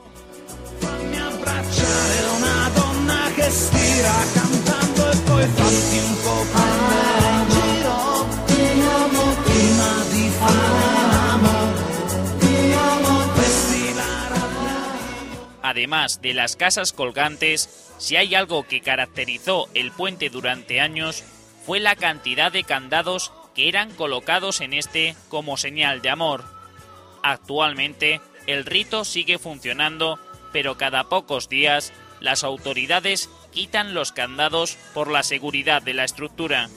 Además 15.62 16.20
de 16.20 16.34
las 16.34 16.56
casas 16.56 16.92
colgantes, 16.92 17.94
si 17.98 18.16
hay 18.16 18.34
algo 18.34 18.64
que 18.64 18.82
caracterizó 18.82 19.68
el 19.72 19.90
puente 19.90 20.28
durante 20.28 20.80
años, 20.80 21.24
fue 21.64 21.80
la 21.80 21.96
cantidad 21.96 22.52
de 22.52 22.64
candados 22.64 23.32
que 23.54 23.68
eran 23.68 23.90
colocados 23.92 24.60
en 24.60 24.74
este 24.74 25.16
como 25.28 25.56
señal 25.56 26.02
de 26.02 26.10
amor. 26.10 26.44
Actualmente, 27.22 28.20
el 28.46 28.66
rito 28.66 29.04
sigue 29.04 29.38
funcionando, 29.38 30.18
pero 30.52 30.76
cada 30.76 31.04
pocos 31.04 31.48
días 31.48 31.92
las 32.20 32.44
autoridades 32.44 33.30
quitan 33.52 33.94
los 33.94 34.10
candados 34.10 34.76
por 34.94 35.10
la 35.10 35.22
seguridad 35.22 35.82
de 35.82 35.94
la 35.94 36.04
estructura. 36.04 36.68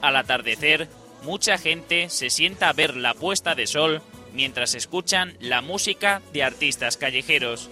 Al 0.00 0.16
atardecer, 0.16 0.88
mucha 1.22 1.58
gente 1.58 2.08
se 2.10 2.30
sienta 2.30 2.68
a 2.68 2.72
ver 2.72 2.96
la 2.96 3.14
puesta 3.14 3.54
de 3.54 3.66
sol 3.66 4.02
mientras 4.32 4.74
escuchan 4.74 5.36
la 5.40 5.60
música 5.60 6.22
de 6.32 6.42
artistas 6.42 6.96
callejeros. 6.96 7.70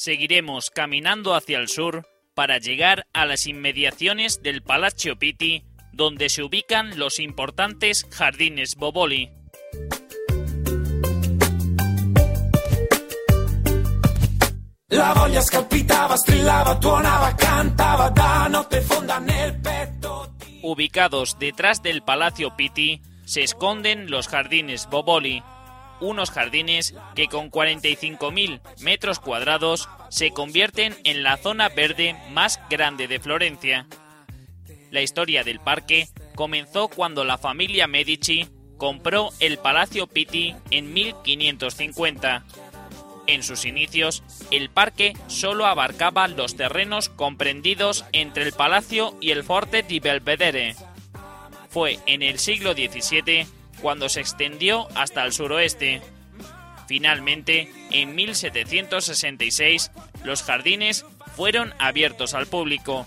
Seguiremos 0.00 0.70
caminando 0.70 1.34
hacia 1.34 1.58
el 1.58 1.68
sur 1.68 2.08
para 2.32 2.56
llegar 2.56 3.06
a 3.12 3.26
las 3.26 3.46
inmediaciones 3.46 4.42
del 4.42 4.62
Palazzo 4.62 5.16
Pitti, 5.16 5.62
donde 5.92 6.30
se 6.30 6.42
ubican 6.42 6.98
los 6.98 7.18
importantes 7.18 8.06
jardines 8.08 8.76
Boboli. 8.76 9.28
La 14.88 15.12
voglia 15.12 15.42
scalpitava, 15.42 16.16
strillava, 16.16 16.80
tuonava, 16.80 17.36
cantava 17.36 18.08
da 18.08 18.48
notte 18.48 18.80
fonda 18.80 19.20
nel 19.20 19.60
petto. 19.60 20.34
Ubicados 20.62 21.36
detrás 21.38 21.82
del 21.82 22.02
Palacio 22.02 22.56
Pitti 22.56 23.02
se 23.26 23.42
esconden 23.42 24.10
los 24.10 24.28
jardines 24.28 24.88
Boboli, 24.88 25.42
unos 26.00 26.30
jardines 26.30 26.94
que 27.14 27.28
con 27.28 27.50
45.000 27.50 28.60
metros 28.80 29.20
cuadrados 29.20 29.88
se 30.08 30.30
convierten 30.30 30.96
en 31.04 31.22
la 31.22 31.36
zona 31.36 31.68
verde 31.68 32.16
más 32.30 32.60
grande 32.68 33.08
de 33.08 33.20
Florencia. 33.20 33.86
La 34.90 35.02
historia 35.02 35.44
del 35.44 35.60
parque 35.60 36.08
comenzó 36.34 36.88
cuando 36.88 37.24
la 37.24 37.38
familia 37.38 37.86
Medici 37.86 38.48
compró 38.76 39.30
el 39.40 39.58
Palacio 39.58 40.06
Pitti 40.06 40.54
en 40.70 40.92
1550. 40.92 42.44
En 43.26 43.42
sus 43.44 43.64
inicios, 43.64 44.24
el 44.50 44.70
parque 44.70 45.12
solo 45.28 45.66
abarcaba 45.66 46.26
los 46.26 46.56
terrenos 46.56 47.08
comprendidos 47.08 48.04
entre 48.12 48.42
el 48.42 48.52
palacio 48.52 49.16
y 49.20 49.30
el 49.30 49.44
Forte 49.44 49.84
di 49.84 50.00
Belvedere. 50.00 50.74
Fue 51.68 52.00
en 52.06 52.22
el 52.22 52.40
siglo 52.40 52.72
XVII 52.72 53.46
cuando 53.80 54.08
se 54.08 54.20
extendió 54.20 54.88
hasta 54.94 55.24
el 55.24 55.32
suroeste. 55.32 56.02
Finalmente, 56.86 57.72
en 57.90 58.14
1766, 58.14 59.90
los 60.24 60.42
jardines 60.42 61.04
fueron 61.36 61.72
abiertos 61.78 62.34
al 62.34 62.46
público. 62.46 63.06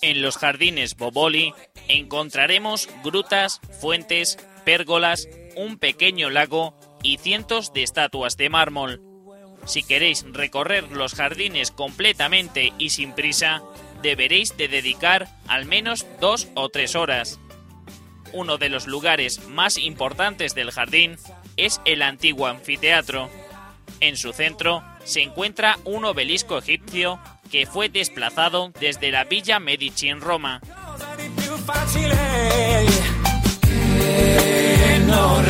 En 0.00 0.22
los 0.22 0.36
jardines 0.36 0.96
Boboli 0.96 1.54
encontraremos 1.88 2.88
grutas, 3.04 3.60
fuentes, 3.80 4.38
pérgolas, 4.64 5.28
un 5.58 5.76
pequeño 5.76 6.30
lago 6.30 6.74
y 7.02 7.18
cientos 7.18 7.72
de 7.72 7.82
estatuas 7.82 8.36
de 8.36 8.48
mármol. 8.48 9.02
Si 9.66 9.82
queréis 9.82 10.24
recorrer 10.32 10.84
los 10.92 11.14
jardines 11.14 11.72
completamente 11.72 12.72
y 12.78 12.90
sin 12.90 13.12
prisa, 13.12 13.62
deberéis 14.00 14.56
de 14.56 14.68
dedicar 14.68 15.28
al 15.48 15.66
menos 15.66 16.06
dos 16.20 16.48
o 16.54 16.68
tres 16.68 16.94
horas. 16.94 17.40
Uno 18.32 18.56
de 18.56 18.68
los 18.68 18.86
lugares 18.86 19.46
más 19.48 19.78
importantes 19.78 20.54
del 20.54 20.70
jardín 20.70 21.16
es 21.56 21.80
el 21.84 22.02
antiguo 22.02 22.46
anfiteatro. 22.46 23.28
En 24.00 24.16
su 24.16 24.32
centro 24.32 24.84
se 25.04 25.22
encuentra 25.22 25.76
un 25.84 26.04
obelisco 26.04 26.58
egipcio 26.58 27.18
que 27.50 27.66
fue 27.66 27.88
desplazado 27.88 28.70
desde 28.78 29.10
la 29.10 29.24
Villa 29.24 29.58
Medici 29.58 30.08
en 30.08 30.20
Roma. 30.20 30.60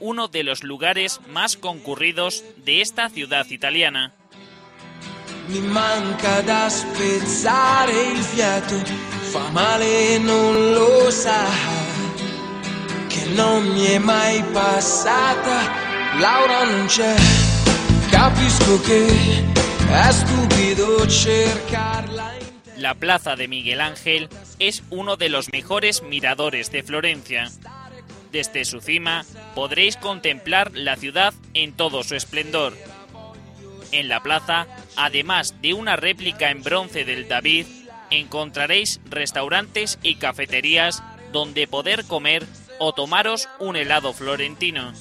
uno 0.00 0.28
de 0.28 0.42
los 0.42 0.62
lugares 0.62 1.20
más 1.28 1.56
concurridos 1.56 2.44
de 2.64 2.80
esta 2.80 3.08
ciudad 3.08 3.46
italiana. 3.50 4.12
Mi 5.48 5.60
manca 5.60 6.42
da 6.42 6.68
spezzare 6.68 7.92
il 8.12 8.22
fiato, 8.22 8.76
fa 9.30 9.48
male 9.50 10.18
non 10.18 10.72
lo 10.72 11.10
sa, 11.10 11.46
che 13.08 13.26
non 13.34 13.64
mi 13.68 13.84
è 13.84 13.98
mai 13.98 14.42
passata, 14.52 16.18
Laura 16.18 16.64
non 16.64 16.86
c'è, 16.86 17.14
capisco 18.10 18.80
che 18.80 19.44
è 19.88 20.10
stupido 20.10 21.06
cercarla. 21.06 22.34
La 22.78 22.94
plaza 22.94 23.36
de 23.36 23.48
Miguel 23.48 23.80
Ángel 23.80 24.28
es 24.58 24.82
uno 24.90 25.16
de 25.16 25.28
los 25.28 25.50
mejores 25.52 26.02
miradores 26.02 26.70
de 26.70 26.82
Florencia. 26.82 27.50
Desde 28.32 28.64
su 28.64 28.80
cima 28.80 29.24
podréis 29.54 29.96
contemplar 29.96 30.72
la 30.74 30.96
ciudad 30.96 31.34
en 31.54 31.72
todo 31.72 32.02
su 32.02 32.14
esplendor. 32.14 32.74
En 33.92 34.08
la 34.08 34.22
plaza, 34.22 34.66
además 34.96 35.60
de 35.62 35.74
una 35.74 35.96
réplica 35.96 36.50
en 36.50 36.62
bronce 36.62 37.04
del 37.04 37.28
David, 37.28 37.66
encontraréis 38.10 39.00
restaurantes 39.08 39.98
y 40.02 40.16
cafeterías 40.16 41.02
donde 41.32 41.66
poder 41.66 42.04
comer 42.04 42.46
o 42.78 42.92
tomaros 42.92 43.48
un 43.58 43.76
helado 43.76 44.12
florentino. 44.12 44.92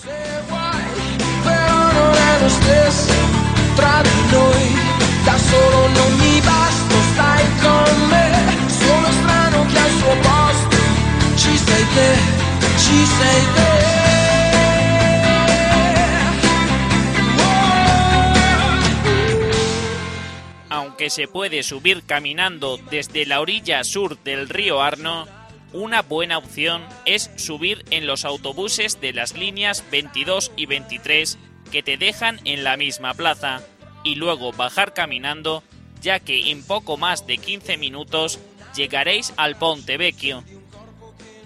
Aunque 20.69 21.09
se 21.09 21.27
puede 21.27 21.63
subir 21.63 22.03
caminando 22.03 22.77
desde 22.89 23.25
la 23.25 23.41
orilla 23.41 23.83
sur 23.83 24.21
del 24.23 24.49
río 24.49 24.81
Arno, 24.81 25.27
una 25.73 26.01
buena 26.01 26.37
opción 26.37 26.83
es 27.05 27.31
subir 27.35 27.83
en 27.91 28.07
los 28.07 28.23
autobuses 28.23 29.01
de 29.01 29.13
las 29.13 29.35
líneas 29.35 29.83
22 29.91 30.51
y 30.55 30.65
23 30.67 31.37
que 31.71 31.83
te 31.83 31.97
dejan 31.97 32.39
en 32.45 32.63
la 32.63 32.77
misma 32.77 33.13
plaza 33.13 33.61
y 34.05 34.15
luego 34.15 34.53
bajar 34.53 34.93
caminando, 34.93 35.63
ya 36.01 36.19
que 36.19 36.51
en 36.51 36.63
poco 36.63 36.95
más 36.95 37.27
de 37.27 37.39
15 37.39 37.77
minutos 37.77 38.39
llegaréis 38.75 39.33
al 39.35 39.57
Ponte 39.57 39.97
Vecchio. 39.97 40.43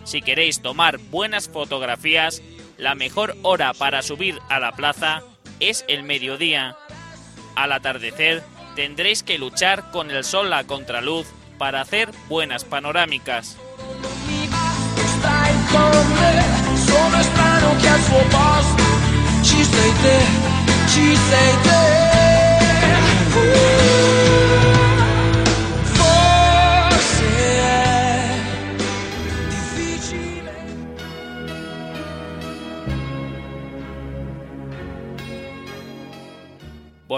Si 0.09 0.23
queréis 0.23 0.63
tomar 0.63 0.97
buenas 0.97 1.49
fotografías, 1.49 2.41
la 2.79 2.95
mejor 2.95 3.37
hora 3.43 3.75
para 3.75 4.01
subir 4.01 4.39
a 4.49 4.59
la 4.59 4.71
plaza 4.71 5.21
es 5.59 5.85
el 5.87 6.01
mediodía. 6.01 6.75
Al 7.55 7.73
atardecer 7.73 8.41
tendréis 8.75 9.21
que 9.21 9.37
luchar 9.37 9.91
con 9.91 10.09
el 10.09 10.23
sol 10.23 10.51
a 10.51 10.63
contraluz 10.63 11.27
para 11.59 11.81
hacer 11.81 12.09
buenas 12.27 12.65
panorámicas. 12.65 13.55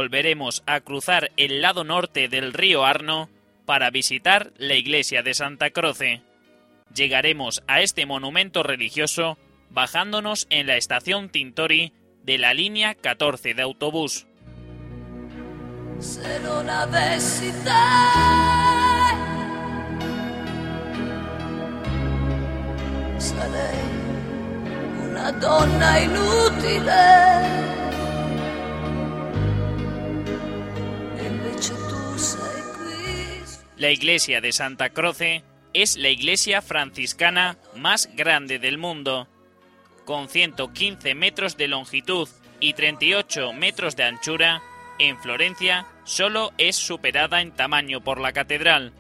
Volveremos 0.02 0.64
a 0.66 0.80
cruzar 0.80 1.30
el 1.38 1.62
lado 1.62 1.84
norte 1.84 2.28
del 2.28 2.54
río 2.54 2.86
Arno 2.86 3.30
para 3.68 3.92
visitar 3.92 4.52
la 4.58 4.74
iglesia 4.74 5.22
de 5.22 5.36
Santa 5.36 5.70
Croce. 5.70 6.24
llegaremos 6.92 7.62
a 7.68 7.82
este 7.82 8.08
monumento 8.08 8.64
religioso 8.64 9.38
bajándonos 9.70 10.48
en 10.50 10.66
la 10.66 10.76
estación 10.76 11.30
Tintori 11.30 11.94
de 12.24 12.40
la 12.40 12.56
línea 12.56 12.96
14 12.96 13.54
de 13.54 13.62
autobús. 13.62 14.26
una 25.12 25.32
donna 25.34 26.00
La 33.78 33.90
iglesia 33.90 34.42
de 34.42 34.52
Santa 34.52 34.92
Croce 34.92 35.44
es 35.74 35.98
la 35.98 36.10
iglesia 36.10 36.62
franciscana 36.62 37.58
más 37.76 38.10
grande 38.16 38.60
del 38.60 38.78
mundo. 38.78 39.28
Con 40.06 40.30
115 40.30 41.16
metros 41.16 41.58
de 41.58 41.68
longitud 41.68 42.30
y 42.60 42.74
38 42.74 43.54
metros 43.54 43.96
de 43.96 44.04
anchura, 44.04 44.62
en 45.00 45.18
Florencia 45.20 45.88
solo 46.04 46.52
es 46.60 46.76
superada 46.76 47.42
en 47.42 47.54
tamaño 47.54 48.02
por 48.02 48.20
la 48.20 48.34
catedral. 48.34 48.94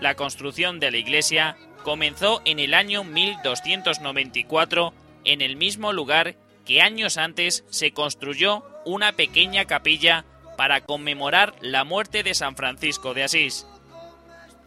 La 0.00 0.16
construcción 0.16 0.80
de 0.80 0.90
la 0.90 0.96
iglesia 0.96 1.56
comenzó 1.84 2.42
en 2.44 2.58
el 2.58 2.74
año 2.74 3.04
1294 3.04 4.92
en 5.24 5.40
el 5.40 5.54
mismo 5.54 5.92
lugar 5.92 6.34
que 6.64 6.82
años 6.82 7.18
antes 7.18 7.64
se 7.70 7.92
construyó 7.92 8.64
una 8.84 9.12
pequeña 9.12 9.66
capilla 9.66 10.24
para 10.56 10.80
conmemorar 10.82 11.54
la 11.60 11.84
muerte 11.84 12.22
de 12.22 12.34
San 12.34 12.56
Francisco 12.56 13.14
de 13.14 13.24
Asís. 13.24 13.66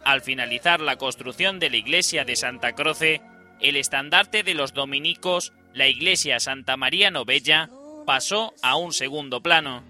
Al 0.04 0.22
finalizar 0.22 0.80
la 0.80 0.96
construcción 0.96 1.58
de 1.58 1.70
la 1.70 1.76
iglesia 1.76 2.24
de 2.24 2.36
Santa 2.36 2.72
Croce, 2.72 3.20
el 3.60 3.76
estandarte 3.76 4.42
de 4.42 4.54
los 4.54 4.72
dominicos, 4.72 5.52
la 5.74 5.88
iglesia 5.88 6.40
Santa 6.40 6.76
María 6.76 7.10
Novella, 7.10 7.70
pasó 8.06 8.54
a 8.62 8.76
un 8.76 8.92
segundo 8.92 9.42
plano. 9.42 9.84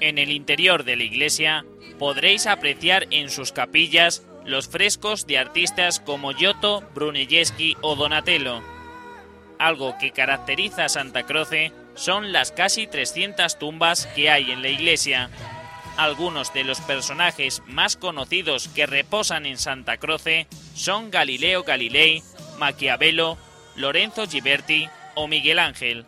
En 0.00 0.18
el 0.18 0.30
interior 0.30 0.84
de 0.84 0.96
la 0.96 1.04
iglesia 1.04 1.64
podréis 1.98 2.46
apreciar 2.46 3.06
en 3.10 3.30
sus 3.30 3.52
capillas 3.52 4.24
los 4.44 4.68
frescos 4.68 5.26
de 5.26 5.38
artistas 5.38 6.00
como 6.00 6.32
Giotto, 6.32 6.82
Brunelleschi 6.94 7.76
o 7.80 7.94
Donatello. 7.94 8.62
Algo 9.58 9.96
que 9.98 10.10
caracteriza 10.10 10.88
Santa 10.88 11.22
Croce 11.24 11.72
son 11.94 12.32
las 12.32 12.50
casi 12.50 12.86
300 12.86 13.58
tumbas 13.58 14.06
que 14.08 14.30
hay 14.30 14.50
en 14.50 14.62
la 14.62 14.68
iglesia. 14.68 15.30
Algunos 15.96 16.52
de 16.52 16.64
los 16.64 16.80
personajes 16.80 17.62
más 17.66 17.96
conocidos 17.96 18.68
que 18.68 18.86
reposan 18.86 19.46
en 19.46 19.58
Santa 19.58 19.98
Croce 19.98 20.48
son 20.74 21.10
Galileo 21.10 21.62
Galilei, 21.62 22.22
Maquiavelo, 22.58 23.38
Lorenzo 23.76 24.26
Ghiberti 24.26 24.88
o 25.14 25.28
Miguel 25.28 25.58
Ángel. 25.58 26.06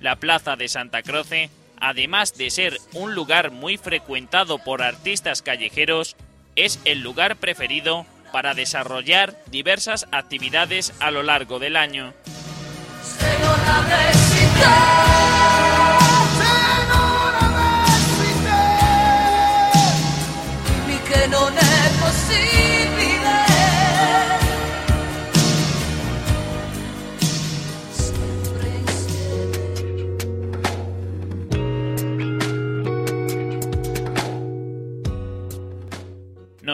La 0.00 0.16
plaza 0.16 0.56
de 0.56 0.68
Santa 0.68 1.02
Croce, 1.02 1.50
además 1.80 2.36
de 2.36 2.50
ser 2.50 2.78
un 2.92 3.14
lugar 3.14 3.50
muy 3.50 3.76
frecuentado 3.76 4.58
por 4.58 4.82
artistas 4.82 5.42
callejeros, 5.42 6.16
es 6.56 6.80
el 6.84 7.00
lugar 7.00 7.36
preferido 7.36 8.06
para 8.32 8.54
desarrollar 8.54 9.38
diversas 9.46 10.06
actividades 10.12 10.92
a 11.00 11.10
lo 11.10 11.22
largo 11.22 11.58
del 11.58 11.76
año. 11.76 12.12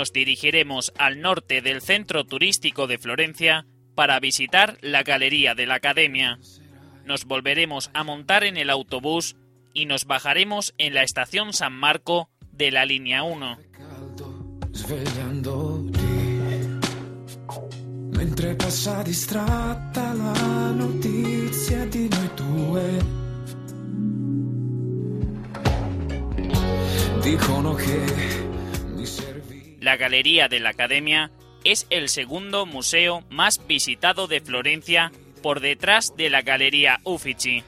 Nos 0.05 0.13
dirigiremos 0.13 0.93
al 0.99 1.23
norte 1.23 1.63
del 1.63 1.81
centro 1.81 2.27
turístico 2.27 2.87
de 2.87 2.99
Florencia 2.99 3.65
para 3.95 4.21
visitar 4.21 4.77
la 4.83 5.03
Galería 5.03 5.55
de 5.55 5.65
la 5.65 5.77
Academia. 5.77 6.39
Nos 7.07 7.25
volveremos 7.25 7.91
a 7.95 8.05
montar 8.05 8.45
en 8.45 8.59
el 8.59 8.69
autobús 8.69 9.35
y 9.73 9.87
nos 9.87 10.05
bajaremos 10.05 10.75
en 10.77 10.93
la 10.93 11.05
estación 11.05 11.55
San 11.55 11.73
Marco 11.73 12.29
de 12.53 12.71
la 12.71 12.85
línea 12.85 13.23
1. 13.23 13.57
Mentre 18.13 18.55
passa 18.57 19.03
la 29.85 29.99
Galería 29.99 30.49
de 30.49 30.61
la 30.61 30.71
Academia 30.71 31.31
es 31.63 31.87
el 31.91 32.09
segundo 32.09 32.65
museo 32.65 33.23
más 33.29 33.67
visitado 33.67 34.27
de 34.27 34.41
Florencia 34.41 35.13
por 35.43 35.61
detrás 35.61 36.17
de 36.17 36.31
la 36.31 36.41
Galería 36.41 37.01
Uffizi. 37.05 37.63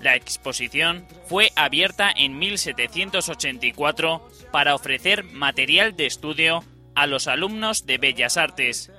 La 0.00 0.16
exposición 0.16 1.06
fue 1.28 1.52
abierta 1.54 2.10
en 2.14 2.38
1784 2.38 4.28
para 4.50 4.74
ofrecer 4.74 5.22
material 5.24 5.96
de 5.96 6.06
estudio 6.06 6.64
a 6.96 7.06
los 7.06 7.28
alumnos 7.28 7.86
de 7.86 7.98
Bellas 7.98 8.36
Artes. 8.36 8.90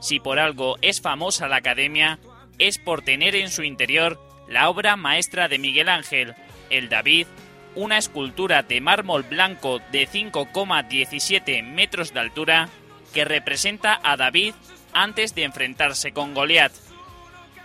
Si 0.00 0.20
por 0.20 0.38
algo 0.38 0.76
es 0.82 1.00
famosa 1.00 1.48
la 1.48 1.56
Academia, 1.56 2.18
es 2.58 2.78
por 2.78 3.00
tener 3.00 3.34
en 3.34 3.50
su 3.50 3.62
interior 3.62 4.20
la 4.46 4.68
obra 4.68 4.96
maestra 4.96 5.48
de 5.48 5.58
Miguel 5.58 5.88
Ángel, 5.88 6.34
el 6.68 6.90
David 6.90 7.26
una 7.76 7.98
escultura 7.98 8.62
de 8.62 8.80
mármol 8.80 9.22
blanco 9.22 9.80
de 9.92 10.08
5,17 10.08 11.62
metros 11.62 12.12
de 12.12 12.20
altura 12.20 12.68
que 13.12 13.24
representa 13.24 14.00
a 14.02 14.16
David 14.16 14.54
antes 14.92 15.34
de 15.34 15.44
enfrentarse 15.44 16.12
con 16.12 16.34
Goliat. 16.34 16.72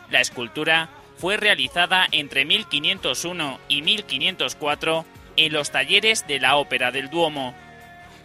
La 0.10 0.22
escultura 0.22 0.90
fue 1.18 1.38
realizada 1.38 2.08
entre 2.12 2.46
1501 2.46 3.60
y 3.70 3.82
1504 3.82 5.06
en 5.38 5.54
los 5.54 5.72
talleres 5.72 6.28
de 6.28 6.40
la 6.40 6.58
Ópera 6.58 6.92
del 6.92 7.10
Duomo. 7.10 7.56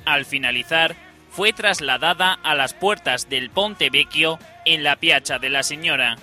Al 0.05 0.25
finalizar, 0.25 0.97
fue 1.31 1.53
trasladada 1.53 2.33
a 2.33 2.55
las 2.55 2.75
puertas 2.75 3.29
del 3.29 3.51
Ponte 3.51 3.91
Vecchio 3.91 4.39
en 4.65 4.83
la 4.83 4.97
Piazza 4.97 5.39
de 5.39 5.51
la 5.51 5.63
Señora. 5.63 6.17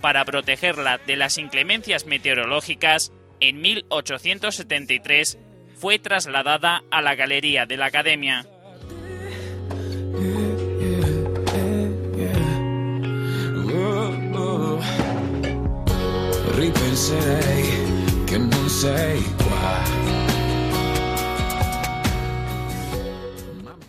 Para 0.00 0.24
protegerla 0.24 0.98
de 0.98 1.16
las 1.16 1.36
inclemencias 1.36 2.06
meteorológicas, 2.06 3.12
en 3.40 3.60
1873 3.60 5.38
fue 5.76 5.98
trasladada 5.98 6.82
a 6.90 7.02
la 7.02 7.14
Galería 7.14 7.66
de 7.66 7.76
la 7.76 7.86
Academia. 7.86 8.46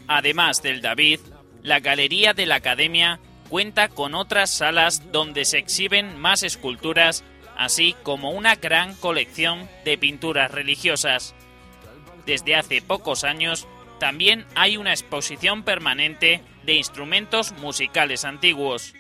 Además 0.07 0.61
del 0.61 0.81
David, 0.81 1.19
la 1.63 1.79
Galería 1.79 2.33
de 2.33 2.45
la 2.45 2.55
Academia 2.55 3.19
cuenta 3.49 3.89
con 3.89 4.15
otras 4.15 4.49
salas 4.49 5.11
donde 5.11 5.45
se 5.45 5.57
exhiben 5.57 6.17
más 6.17 6.43
esculturas 6.43 7.23
así 7.61 7.95
como 8.01 8.31
una 8.31 8.55
gran 8.55 8.95
colección 8.95 9.69
de 9.85 9.95
pinturas 9.95 10.49
religiosas. 10.49 11.35
Desde 12.25 12.55
hace 12.55 12.81
pocos 12.81 13.23
años 13.23 13.67
también 13.99 14.47
hay 14.55 14.77
una 14.77 14.89
exposición 14.89 15.61
permanente 15.61 16.41
de 16.63 16.73
instrumentos 16.73 17.51
musicales 17.51 18.25
antiguos. 18.25 18.95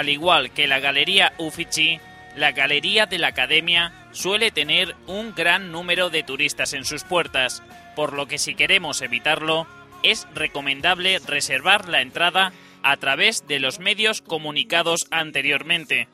Al 0.00 0.08
igual 0.08 0.50
que 0.52 0.66
la 0.66 0.80
Galería 0.80 1.34
Uffizi, 1.36 2.00
la 2.34 2.52
Galería 2.52 3.04
de 3.04 3.18
la 3.18 3.26
Academia 3.26 3.92
suele 4.12 4.50
tener 4.50 4.96
un 5.06 5.34
gran 5.34 5.72
número 5.72 6.08
de 6.08 6.22
turistas 6.22 6.72
en 6.72 6.86
sus 6.86 7.04
puertas, 7.04 7.62
por 7.96 8.14
lo 8.14 8.24
que 8.24 8.38
si 8.38 8.54
queremos 8.54 9.02
evitarlo, 9.02 9.66
es 10.02 10.26
recomendable 10.34 11.18
reservar 11.18 11.86
la 11.90 12.00
entrada 12.00 12.54
a 12.82 12.96
través 12.96 13.46
de 13.46 13.60
los 13.60 13.78
medios 13.78 14.22
comunicados 14.22 15.06
anteriormente. 15.10 16.08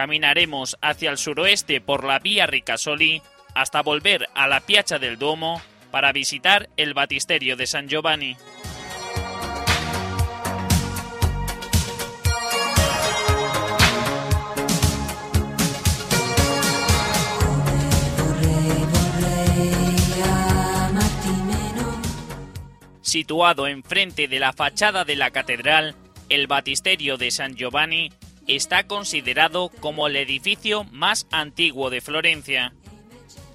Caminaremos 0.00 0.78
hacia 0.80 1.10
el 1.10 1.18
suroeste 1.18 1.82
por 1.82 2.04
la 2.04 2.18
vía 2.20 2.46
Ricasoli 2.46 3.20
hasta 3.54 3.82
volver 3.82 4.30
a 4.34 4.48
la 4.48 4.60
Piazza 4.60 4.98
del 4.98 5.18
Duomo 5.18 5.60
para 5.90 6.10
visitar 6.10 6.70
el 6.78 6.94
Batisterio 6.94 7.54
de 7.54 7.66
San 7.66 7.86
Giovanni. 7.86 8.34
Situado 23.02 23.66
enfrente 23.66 24.28
de 24.28 24.38
la 24.40 24.54
fachada 24.54 25.04
de 25.04 25.16
la 25.16 25.30
catedral, 25.30 25.94
el 26.30 26.46
Batisterio 26.46 27.18
de 27.18 27.30
San 27.30 27.54
Giovanni 27.54 28.10
está 28.56 28.86
considerado 28.86 29.70
como 29.80 30.06
el 30.06 30.16
edificio 30.16 30.84
más 30.84 31.26
antiguo 31.30 31.90
de 31.90 32.00
Florencia. 32.00 32.74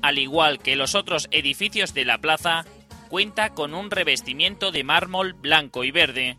Al 0.01 0.17
igual 0.19 0.59
que 0.59 0.75
los 0.75 0.95
otros 0.95 1.27
edificios 1.31 1.93
de 1.93 2.05
la 2.05 2.19
plaza, 2.19 2.65
cuenta 3.09 3.49
con 3.49 3.73
un 3.73 3.91
revestimiento 3.91 4.71
de 4.71 4.83
mármol 4.83 5.33
blanco 5.33 5.83
y 5.83 5.91
verde. 5.91 6.37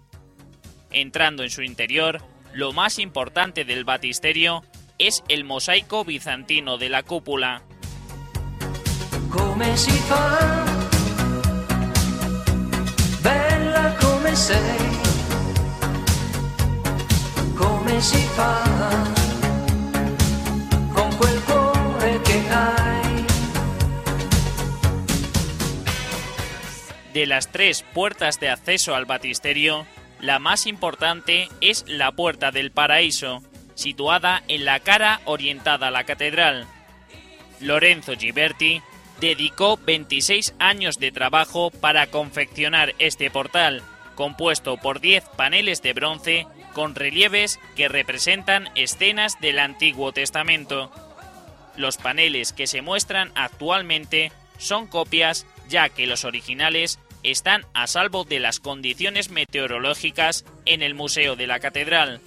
Entrando 0.91 1.43
en 1.43 1.51
su 1.51 1.63
interior, 1.63 2.23
lo 2.53 2.73
más 2.73 2.99
importante 2.99 3.65
del 3.65 3.85
batisterio 3.85 4.63
es 4.99 5.23
el 5.29 5.45
mosaico 5.45 6.05
bizantino 6.05 6.79
de 6.79 6.89
la 6.89 7.03
cúpula. 7.03 7.63
De 27.15 27.27
las 27.27 27.51
tres 27.51 27.85
puertas 27.95 28.41
de 28.41 28.51
acceso 28.51 28.95
al 28.95 29.07
batisterio, 29.07 29.87
la 30.21 30.39
más 30.39 30.67
importante 30.67 31.49
es 31.61 31.85
la 31.87 32.13
Puerta 32.13 32.51
del 32.51 32.71
Paraíso, 32.71 33.43
situada 33.75 34.43
en 34.49 34.65
la 34.65 34.81
cara 34.81 35.21
orientada 35.25 35.89
a 35.89 35.91
la 35.91 36.05
catedral. 36.05 36.67
Lorenzo 37.61 38.13
Giberti 38.19 38.83
dedicó 39.21 39.79
26 39.79 40.55
años 40.59 40.99
de 40.99 41.13
trabajo 41.13 41.71
para 41.71 42.09
confeccionar 42.09 42.95
este 42.99 43.31
portal, 43.31 43.83
compuesto 44.15 44.77
por 44.77 45.01
10 45.01 45.25
paneles 45.37 45.83
de 45.83 45.93
bronce 45.93 46.47
con 46.77 46.95
relieves 46.95 47.59
que 47.75 47.89
representan 47.89 48.69
escenas 48.75 49.41
del 49.41 49.61
Antiguo 49.61 50.13
Testamento. 50.13 50.93
Los 51.75 51.97
paneles 51.97 52.53
que 52.53 52.67
se 52.67 52.83
muestran 52.83 53.33
actualmente 53.35 54.31
son 54.59 54.87
copias 54.87 55.47
ya 55.71 55.89
que 55.89 56.07
los 56.07 56.27
originales 56.27 56.99
están 57.23 57.65
a 57.73 57.87
salvo 57.87 58.25
de 58.25 58.41
las 58.41 58.61
condiciones 58.61 59.31
meteorológicas 59.31 60.45
en 60.67 60.83
el 60.83 60.95
Museo 60.95 61.35
de 61.35 61.47
la 61.47 61.61
Catedral. 61.61 62.21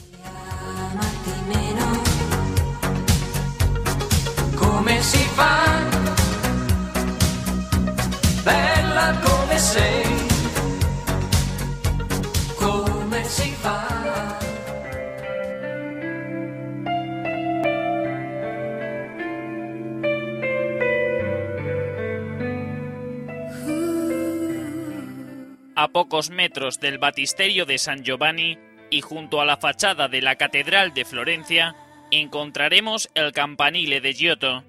A 25.81 25.87
pocos 25.87 26.29
metros 26.29 26.81
del 26.81 26.97
batisterio 26.97 27.65
de 27.65 27.77
San 27.77 28.03
Giovanni 28.03 28.57
y 28.89 28.99
junto 28.99 29.39
a 29.39 29.45
la 29.45 29.55
fachada 29.55 30.09
de 30.09 30.21
la 30.21 30.35
Catedral 30.35 30.93
de 30.93 31.05
Florencia, 31.05 31.73
encontraremos 32.11 33.09
el 33.13 33.31
campanile 33.31 34.01
de 34.01 34.13
Giotto. 34.13 34.63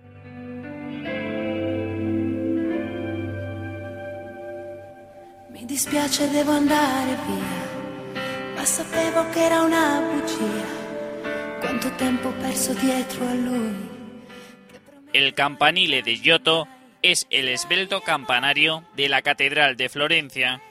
Mi 5.50 5.64
dispiace 5.64 6.28
devo 6.28 6.52
andare 6.52 7.16
via, 7.26 8.54
ma 8.54 8.64
sapevo 8.64 9.28
che 9.32 9.46
era 9.46 9.62
una 9.62 10.00
bugia. 10.12 11.58
Quanto 11.60 11.90
tempo 11.96 12.30
perso 12.40 12.72
dietro 12.74 13.28
a 13.28 13.34
lui. 13.34 13.74
El 15.12 15.34
campanile 15.34 16.02
de 16.02 16.16
Giotto 16.20 16.68
es 17.02 17.26
el 17.30 17.48
esbelto 17.48 18.00
campanario 18.02 18.84
de 18.94 19.08
la 19.08 19.22
Catedral 19.22 19.76
de 19.76 19.88
Florencia 19.88 20.62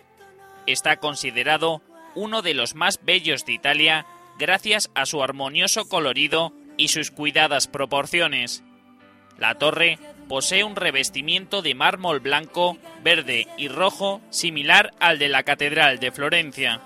está 0.71 0.97
considerado 0.97 1.82
uno 2.15 2.41
de 2.41 2.53
los 2.53 2.75
más 2.75 2.99
bellos 3.03 3.45
de 3.45 3.53
Italia 3.53 4.05
gracias 4.38 4.89
a 4.95 5.05
su 5.05 5.21
armonioso 5.21 5.88
colorido 5.88 6.53
y 6.77 6.88
sus 6.88 7.12
cuidadas 7.12 7.67
proporciones. 7.67 8.63
La 9.38 9.55
torre 9.55 9.99
posee 10.27 10.63
un 10.63 10.75
revestimiento 10.75 11.62
de 11.62 11.75
mármol 11.75 12.19
blanco, 12.19 12.77
verde 13.03 13.47
y 13.58 13.67
rojo 13.67 14.21
similar 14.29 14.91
al 14.99 15.19
de 15.19 15.29
la 15.29 15.43
Catedral 15.43 15.99
de 15.99 16.12
Florencia. 16.12 16.82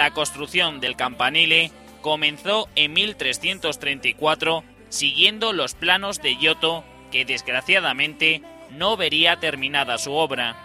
La 0.00 0.12
construcción 0.12 0.80
del 0.80 0.96
campanile 0.96 1.70
comenzó 2.00 2.70
en 2.74 2.94
1334 2.94 4.64
siguiendo 4.88 5.52
los 5.52 5.74
planos 5.74 6.22
de 6.22 6.36
Giotto 6.36 6.84
que 7.12 7.26
desgraciadamente 7.26 8.40
no 8.70 8.96
vería 8.96 9.36
terminada 9.40 9.98
su 9.98 10.14
obra. 10.14 10.56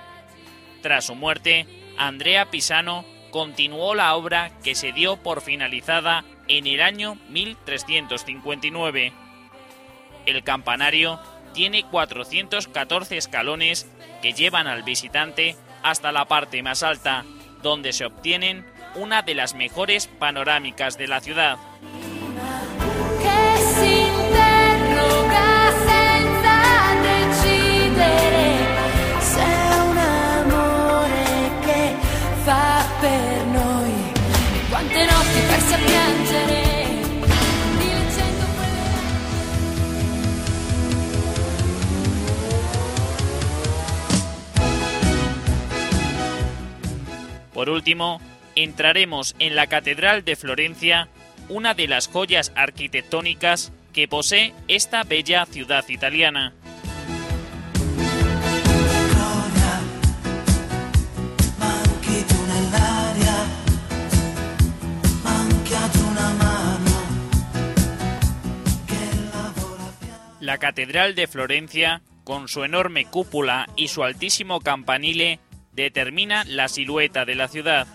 Tras 0.81 1.07
su 1.07 1.15
muerte, 1.15 1.67
Andrea 1.97 2.49
Pisano 2.49 3.03
continuó 3.29 3.93
la 3.93 4.15
obra 4.15 4.51
que 4.63 4.73
se 4.73 4.93
dio 4.93 5.17
por 5.17 5.41
finalizada 5.41 6.23
en 6.47 6.65
el 6.65 6.81
año 6.81 7.17
1359. 7.27 9.11
El 10.27 10.43
campanario 10.45 11.19
tiene 11.53 11.83
414 11.83 13.17
escalones 13.17 13.85
que 14.21 14.31
llevan 14.31 14.67
al 14.67 14.83
visitante 14.83 15.57
hasta 15.83 16.13
la 16.13 16.23
parte 16.23 16.63
más 16.63 16.83
alta, 16.83 17.25
donde 17.61 17.91
se 17.91 18.05
obtienen 18.05 18.73
una 18.95 19.21
de 19.21 19.35
las 19.35 19.53
mejores 19.55 20.07
panorámicas 20.07 20.97
de 20.97 21.07
la 21.07 21.19
ciudad. 21.19 21.57
Por 47.53 47.69
último, 47.69 48.19
entraremos 48.55 49.35
en 49.39 49.55
la 49.55 49.67
Catedral 49.67 50.23
de 50.23 50.35
Florencia, 50.35 51.09
una 51.49 51.73
de 51.73 51.87
las 51.87 52.07
joyas 52.07 52.51
arquitectónicas 52.55 53.71
que 53.93 54.07
posee 54.07 54.53
esta 54.67 55.03
bella 55.03 55.45
ciudad 55.45 55.87
italiana. 55.87 56.53
La 70.45 70.59
Catedral 70.59 71.15
de 71.15 71.25
Florencia, 71.25 72.03
con 72.23 72.47
su 72.47 72.63
enorme 72.63 73.05
cúpula 73.05 73.67
y 73.75 73.87
su 73.87 74.03
altísimo 74.03 74.61
campanile, 74.61 75.39
determina 75.73 76.43
la 76.45 76.67
silueta 76.67 77.25
de 77.25 77.33
la 77.33 77.47
ciudad. 77.47 77.87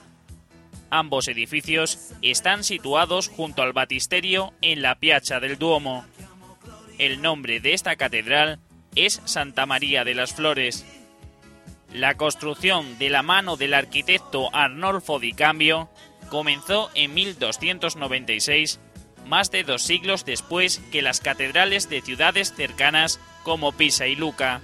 Ambos 0.90 1.28
edificios 1.28 2.12
están 2.20 2.64
situados 2.64 3.28
junto 3.28 3.62
al 3.62 3.72
batisterio 3.72 4.52
en 4.60 4.82
la 4.82 4.96
Piazza 4.96 5.38
del 5.38 5.56
Duomo. 5.56 6.04
El 6.98 7.22
nombre 7.22 7.60
de 7.60 7.74
esta 7.74 7.94
catedral 7.94 8.58
es 8.96 9.22
Santa 9.24 9.66
María 9.66 10.04
de 10.04 10.14
las 10.14 10.34
Flores. 10.34 10.84
La 11.92 12.16
construcción 12.16 12.98
de 12.98 13.08
la 13.08 13.22
mano 13.22 13.56
del 13.56 13.74
arquitecto 13.74 14.54
Arnolfo 14.54 15.20
di 15.20 15.32
Cambio 15.32 15.88
comenzó 16.28 16.90
en 16.94 17.14
1296, 17.14 18.80
más 19.26 19.52
de 19.52 19.62
dos 19.62 19.82
siglos 19.82 20.24
después 20.24 20.80
que 20.90 21.02
las 21.02 21.20
catedrales 21.20 21.88
de 21.88 22.00
ciudades 22.00 22.52
cercanas 22.54 23.20
como 23.44 23.72
Pisa 23.72 24.08
y 24.08 24.16
Luca. 24.16 24.60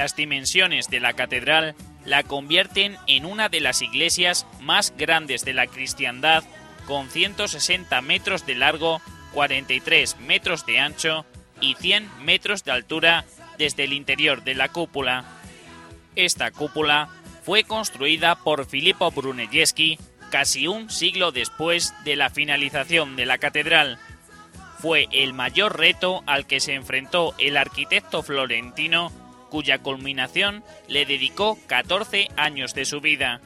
Las 0.00 0.16
dimensiones 0.16 0.88
de 0.88 0.98
la 0.98 1.12
catedral 1.12 1.74
la 2.06 2.22
convierten 2.22 2.96
en 3.06 3.26
una 3.26 3.50
de 3.50 3.60
las 3.60 3.82
iglesias 3.82 4.46
más 4.58 4.94
grandes 4.96 5.44
de 5.44 5.52
la 5.52 5.66
cristiandad, 5.66 6.42
con 6.86 7.10
160 7.10 8.00
metros 8.00 8.46
de 8.46 8.54
largo, 8.54 9.02
43 9.34 10.18
metros 10.20 10.64
de 10.64 10.78
ancho 10.78 11.26
y 11.60 11.74
100 11.74 12.24
metros 12.24 12.64
de 12.64 12.72
altura 12.72 13.26
desde 13.58 13.84
el 13.84 13.92
interior 13.92 14.42
de 14.42 14.54
la 14.54 14.70
cúpula. 14.70 15.26
Esta 16.16 16.50
cúpula 16.50 17.10
fue 17.44 17.64
construida 17.64 18.36
por 18.36 18.64
Filippo 18.64 19.10
Brunelleschi 19.10 19.98
casi 20.30 20.66
un 20.66 20.88
siglo 20.88 21.30
después 21.30 21.92
de 22.04 22.16
la 22.16 22.30
finalización 22.30 23.16
de 23.16 23.26
la 23.26 23.36
catedral. 23.36 23.98
Fue 24.78 25.08
el 25.12 25.34
mayor 25.34 25.78
reto 25.78 26.22
al 26.24 26.46
que 26.46 26.60
se 26.60 26.72
enfrentó 26.72 27.34
el 27.36 27.58
arquitecto 27.58 28.22
florentino 28.22 29.19
cuya 29.50 29.78
culminación 29.78 30.64
le 30.88 31.04
dedicó 31.04 31.58
14 31.66 32.28
años 32.36 32.72
de 32.72 32.86
su 32.86 33.00
vida. 33.00 33.40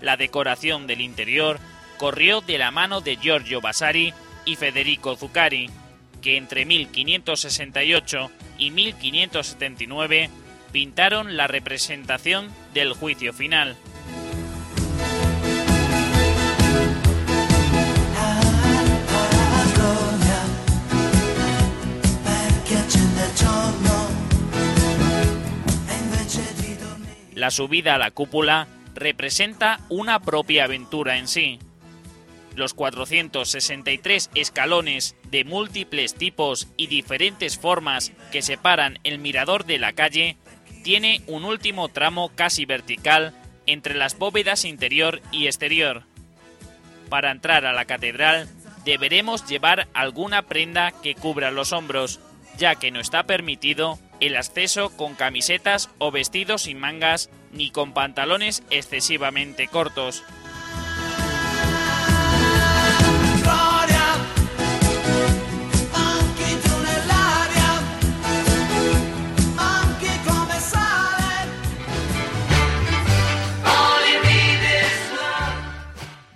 La 0.00 0.16
decoración 0.16 0.86
del 0.86 1.00
interior 1.00 1.58
corrió 1.98 2.40
de 2.42 2.58
la 2.58 2.70
mano 2.70 3.00
de 3.00 3.16
Giorgio 3.16 3.60
Vasari 3.60 4.12
y 4.44 4.56
Federico 4.56 5.16
Zuccari, 5.16 5.70
que 6.22 6.36
entre 6.36 6.64
1568 6.64 8.30
y 8.58 8.70
1579 8.70 10.30
pintaron 10.72 11.36
la 11.36 11.46
representación 11.46 12.50
del 12.74 12.92
juicio 12.92 13.32
final. 13.32 13.76
La 27.46 27.52
subida 27.52 27.94
a 27.94 27.98
la 27.98 28.10
cúpula 28.10 28.66
representa 28.96 29.78
una 29.88 30.18
propia 30.18 30.64
aventura 30.64 31.16
en 31.16 31.28
sí. 31.28 31.60
Los 32.56 32.74
463 32.74 34.30
escalones 34.34 35.14
de 35.30 35.44
múltiples 35.44 36.16
tipos 36.16 36.66
y 36.76 36.88
diferentes 36.88 37.56
formas 37.56 38.10
que 38.32 38.42
separan 38.42 38.98
el 39.04 39.20
mirador 39.20 39.64
de 39.64 39.78
la 39.78 39.92
calle 39.92 40.36
tiene 40.82 41.22
un 41.28 41.44
último 41.44 41.88
tramo 41.88 42.32
casi 42.34 42.64
vertical 42.64 43.32
entre 43.66 43.94
las 43.94 44.18
bóvedas 44.18 44.64
interior 44.64 45.22
y 45.30 45.46
exterior. 45.46 46.02
Para 47.08 47.30
entrar 47.30 47.64
a 47.64 47.72
la 47.72 47.84
catedral 47.84 48.48
deberemos 48.84 49.46
llevar 49.46 49.86
alguna 49.94 50.42
prenda 50.42 50.90
que 51.00 51.14
cubra 51.14 51.52
los 51.52 51.72
hombros, 51.72 52.18
ya 52.58 52.74
que 52.74 52.90
no 52.90 52.98
está 52.98 53.22
permitido 53.22 54.00
el 54.20 54.36
acceso 54.36 54.90
con 54.96 55.14
camisetas 55.14 55.90
o 55.98 56.10
vestidos 56.10 56.62
sin 56.62 56.78
mangas 56.78 57.30
ni 57.52 57.70
con 57.70 57.92
pantalones 57.92 58.62
excesivamente 58.70 59.68
cortos. 59.68 60.24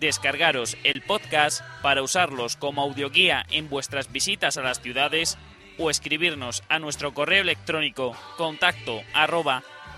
Descargaros 0.00 0.76
el 0.84 1.02
podcast 1.02 1.62
para 1.82 2.02
usarlos 2.02 2.56
como 2.56 2.82
audioguía 2.82 3.44
en 3.50 3.68
vuestras 3.68 4.10
visitas 4.12 4.56
a 4.56 4.62
las 4.62 4.80
ciudades 4.80 5.36
o 5.76 5.90
escribirnos 5.90 6.62
a 6.68 6.78
nuestro 6.78 7.12
correo 7.14 7.42
electrónico 7.42 8.16
contacto 8.36 9.02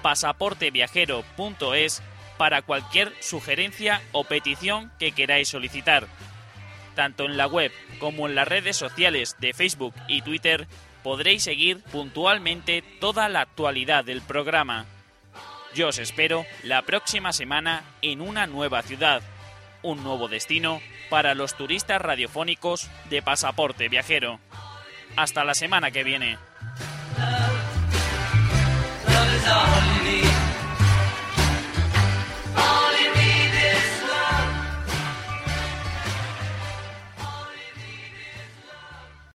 pasaporteviajero.es 0.03 2.03
para 2.37 2.63
cualquier 2.63 3.13
sugerencia 3.21 4.03
o 4.13 4.25
petición 4.25 4.91
que 4.99 5.13
queráis 5.13 5.49
solicitar. 5.49 6.09
Tanto 6.95 7.27
en 7.27 7.37
la 7.37 7.47
web 7.47 7.71
como 7.99 8.27
en 8.27 8.35
las 8.35 8.49
redes 8.49 8.77
sociales 8.77 9.37
de 9.41 9.53
Facebook 9.53 9.95
y 10.09 10.23
Twitter 10.23 10.67
podréis 11.03 11.43
seguir 11.43 11.83
puntualmente 11.85 12.83
toda 13.01 13.29
la 13.29 13.43
actualidad 13.43 14.05
del 14.05 14.23
programa. 14.23 14.87
Yo 15.75 15.89
os 15.89 15.99
espero 15.99 16.47
la 16.63 16.83
próxima 16.83 17.33
semana 17.33 17.85
en 18.03 18.21
una 18.21 18.47
nueva 18.47 18.83
ciudad, 18.83 19.23
un 19.83 20.03
nuevo 20.03 20.29
destino 20.29 20.81
para 21.11 21.35
los 21.35 21.57
turistas 21.57 22.01
radiofónicos 22.01 22.89
de 23.09 23.23
pasaporte 23.23 23.89
viajero. 23.89 24.41
Hasta 25.17 25.45
la 25.45 25.55
semana 25.55 25.91
que 25.91 26.05
viene. 26.05 26.39